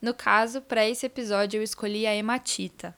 No 0.00 0.12
caso, 0.14 0.60
para 0.60 0.88
esse 0.88 1.06
episódio 1.06 1.58
eu 1.58 1.62
escolhi 1.62 2.06
a 2.06 2.14
hematita. 2.14 2.96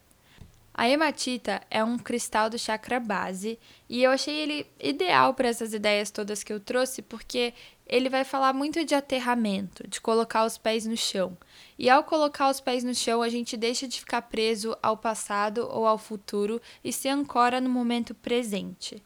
A 0.73 0.87
hematita 0.87 1.61
é 1.69 1.83
um 1.83 1.97
cristal 1.97 2.49
do 2.49 2.57
chakra 2.57 3.01
base 3.01 3.59
e 3.89 4.01
eu 4.01 4.11
achei 4.11 4.33
ele 4.33 4.65
ideal 4.79 5.33
para 5.33 5.49
essas 5.49 5.73
ideias 5.73 6.09
todas 6.09 6.41
que 6.41 6.53
eu 6.53 6.59
trouxe 6.59 7.01
porque 7.01 7.53
ele 7.85 8.07
vai 8.07 8.23
falar 8.23 8.53
muito 8.53 8.85
de 8.85 8.95
aterramento, 8.95 9.85
de 9.87 9.99
colocar 9.99 10.45
os 10.45 10.57
pés 10.57 10.85
no 10.85 10.95
chão. 10.95 11.35
E 11.77 11.89
ao 11.89 12.03
colocar 12.03 12.49
os 12.49 12.61
pés 12.61 12.83
no 12.83 12.95
chão, 12.95 13.21
a 13.21 13.27
gente 13.27 13.57
deixa 13.57 13.87
de 13.87 13.99
ficar 13.99 14.21
preso 14.21 14.77
ao 14.81 14.95
passado 14.95 15.67
ou 15.69 15.85
ao 15.85 15.97
futuro 15.97 16.61
e 16.83 16.93
se 16.93 17.09
ancora 17.09 17.59
no 17.59 17.69
momento 17.69 18.13
presente. 18.13 19.03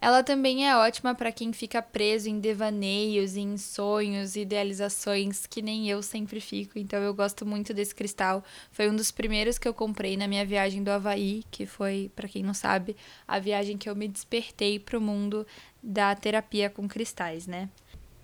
Ela 0.00 0.22
também 0.22 0.68
é 0.68 0.76
ótima 0.76 1.12
para 1.12 1.32
quem 1.32 1.52
fica 1.52 1.82
preso 1.82 2.28
em 2.28 2.38
devaneios, 2.38 3.36
em 3.36 3.56
sonhos, 3.56 4.36
idealizações, 4.36 5.44
que 5.44 5.60
nem 5.60 5.90
eu 5.90 6.02
sempre 6.04 6.40
fico. 6.40 6.78
Então 6.78 7.00
eu 7.00 7.12
gosto 7.12 7.44
muito 7.44 7.74
desse 7.74 7.92
cristal. 7.92 8.44
Foi 8.70 8.88
um 8.88 8.94
dos 8.94 9.10
primeiros 9.10 9.58
que 9.58 9.66
eu 9.66 9.74
comprei 9.74 10.16
na 10.16 10.28
minha 10.28 10.46
viagem 10.46 10.84
do 10.84 10.90
Havaí, 10.90 11.42
que 11.50 11.66
foi, 11.66 12.12
para 12.14 12.28
quem 12.28 12.44
não 12.44 12.54
sabe, 12.54 12.96
a 13.26 13.40
viagem 13.40 13.76
que 13.76 13.90
eu 13.90 13.96
me 13.96 14.06
despertei 14.06 14.78
para 14.78 14.96
o 14.96 15.00
mundo 15.00 15.44
da 15.82 16.14
terapia 16.14 16.70
com 16.70 16.86
cristais, 16.86 17.48
né? 17.48 17.68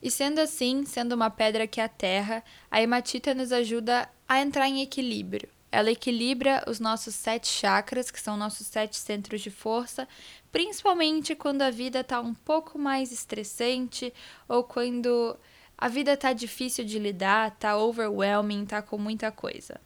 E 0.01 0.13
sendo 0.13 0.39
assim, 0.39 0.85
sendo 0.87 1.15
uma 1.15 1.31
pedra 1.31 1.67
que 1.67 1.81
é 1.81 1.85
a 1.85 1.89
terra, 1.89 2.45
a 2.71 2.81
hematita 2.81 3.35
nos 3.35 3.51
ajuda 3.51 4.09
a 4.29 4.41
entrar 4.41 4.69
em 4.69 4.81
equilíbrio. 4.81 5.49
Ela 5.75 5.91
equilibra 5.91 6.63
os 6.69 6.79
nossos 6.79 7.17
sete 7.17 7.49
chakras, 7.49 8.09
que 8.09 8.21
são 8.21 8.37
nossos 8.37 8.69
sete 8.69 8.97
centros 8.97 9.41
de 9.41 9.51
força, 9.51 10.07
principalmente 10.53 11.35
quando 11.35 11.63
a 11.63 11.71
vida 11.71 11.99
está 11.99 12.21
um 12.21 12.33
pouco 12.33 12.79
mais 12.79 13.11
estressante 13.11 14.15
ou 14.49 14.63
quando 14.63 15.37
a 15.77 15.89
vida 15.89 16.13
está 16.13 16.33
difícil 16.33 16.85
de 16.85 16.97
lidar, 17.01 17.49
está 17.49 17.77
overwhelming, 17.77 18.63
está 18.63 18.81
com 18.81 18.97
muita 18.97 19.33
coisa. 19.33 19.81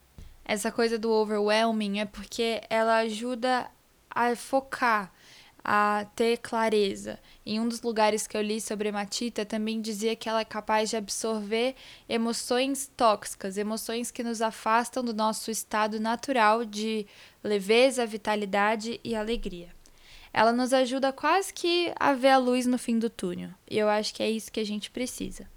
Essa 0.45 0.71
coisa 0.71 0.99
do 0.99 1.11
overwhelming 1.11 2.01
é 2.01 2.05
porque 2.05 2.61
ela 2.69 2.99
ajuda 2.99 3.71
a 4.11 4.37
focar, 4.37 5.11
a 5.65 6.07
ter 6.15 6.39
clareza. 6.39 7.19
Em 7.45 7.61
um 7.61 7.69
dos 7.69 7.83
lugares 7.83 8.27
que 8.27 8.37
eu 8.37 8.43
li 8.43 8.61
sobre 8.61 8.89
hematita, 8.89 9.45
também 9.45 9.81
dizia 9.81 10.17
que 10.17 10.29
ela 10.29 10.41
é 10.41 10.45
capaz 10.45 10.91
de 10.91 10.97
absorver 10.97 11.75
emoções 12.09 12.91
tóxicas, 12.97 13.57
emoções 13.57 14.11
que 14.11 14.23
nos 14.23 14.41
afastam 14.41 15.05
do 15.05 15.15
nosso 15.15 15.51
estado 15.51 15.99
natural 16.01 16.65
de 16.65 17.07
leveza, 17.43 18.07
vitalidade 18.07 19.01
e 19.03 19.15
alegria 19.15 19.77
ela 20.33 20.53
nos 20.53 20.73
ajuda 20.73 21.13
quase 21.13 21.53
que 21.53 21.93
a 21.99 22.13
ver 22.13 22.29
a 22.29 22.39
luz 22.39 22.67
no 22.67 22.79
fim 22.79 22.99
do 22.99 23.11
túnel. 23.11 23.51
E 23.69 23.79
eu 23.79 23.89
acho 23.89 24.15
que 24.15 24.23
é 24.23 24.31
isso 24.31 24.53
que 24.53 24.61
a 24.61 24.65
gente 24.65 24.91
precisa. 24.91 25.49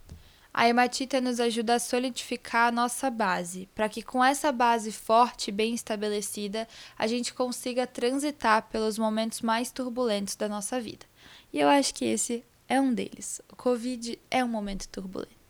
A 0.54 0.68
hematita 0.68 1.22
nos 1.22 1.40
ajuda 1.40 1.76
a 1.76 1.80
solidificar 1.80 2.68
a 2.68 2.72
nossa 2.72 3.10
base, 3.10 3.70
para 3.74 3.88
que 3.88 4.02
com 4.02 4.24
essa 4.24 4.52
base 4.52 4.92
forte 4.92 5.48
e 5.48 5.52
bem 5.52 5.74
estabelecida, 5.74 6.68
a 6.98 7.08
gente 7.08 7.34
consiga 7.34 7.88
transitar 7.88 8.64
pelos 8.64 8.98
momentos 8.98 9.42
mais 9.42 9.72
turbulentos 9.72 10.36
da 10.36 10.50
nossa 10.50 10.80
vida. 10.80 11.06
E 11.54 11.60
eu 11.60 11.70
acho 11.70 11.94
que 11.94 12.06
esse 12.06 12.44
é 12.68 12.80
um 12.80 12.94
deles. 12.94 13.42
O 13.52 13.56
Covid 13.56 14.18
é 14.30 14.44
um 14.44 14.48
momento 14.48 14.88
turbulento. 14.88 15.42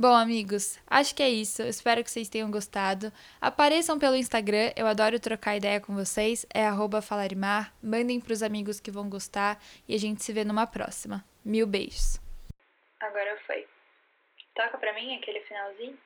Bom, 0.00 0.14
amigos, 0.14 0.78
acho 0.86 1.14
que 1.14 1.22
é 1.22 1.28
isso. 1.28 1.60
Espero 1.62 2.04
que 2.04 2.10
vocês 2.10 2.28
tenham 2.28 2.50
gostado. 2.50 3.12
Apareçam 3.40 3.98
pelo 3.98 4.14
Instagram, 4.14 4.72
eu 4.76 4.86
adoro 4.86 5.18
trocar 5.18 5.56
ideia 5.56 5.80
com 5.80 5.94
vocês. 5.94 6.46
É 6.54 6.64
falarimar. 7.02 7.74
Mandem 7.82 8.20
pros 8.20 8.42
amigos 8.42 8.78
que 8.78 8.90
vão 8.90 9.10
gostar 9.10 9.60
e 9.86 9.94
a 9.94 9.98
gente 9.98 10.22
se 10.22 10.32
vê 10.32 10.44
numa 10.44 10.66
próxima. 10.66 11.24
Mil 11.44 11.66
beijos. 11.66 12.20
Agora 13.00 13.36
foi. 13.46 13.67
Toca 14.58 14.76
pra 14.76 14.92
mim 14.92 15.14
aquele 15.14 15.38
finalzinho. 15.42 15.96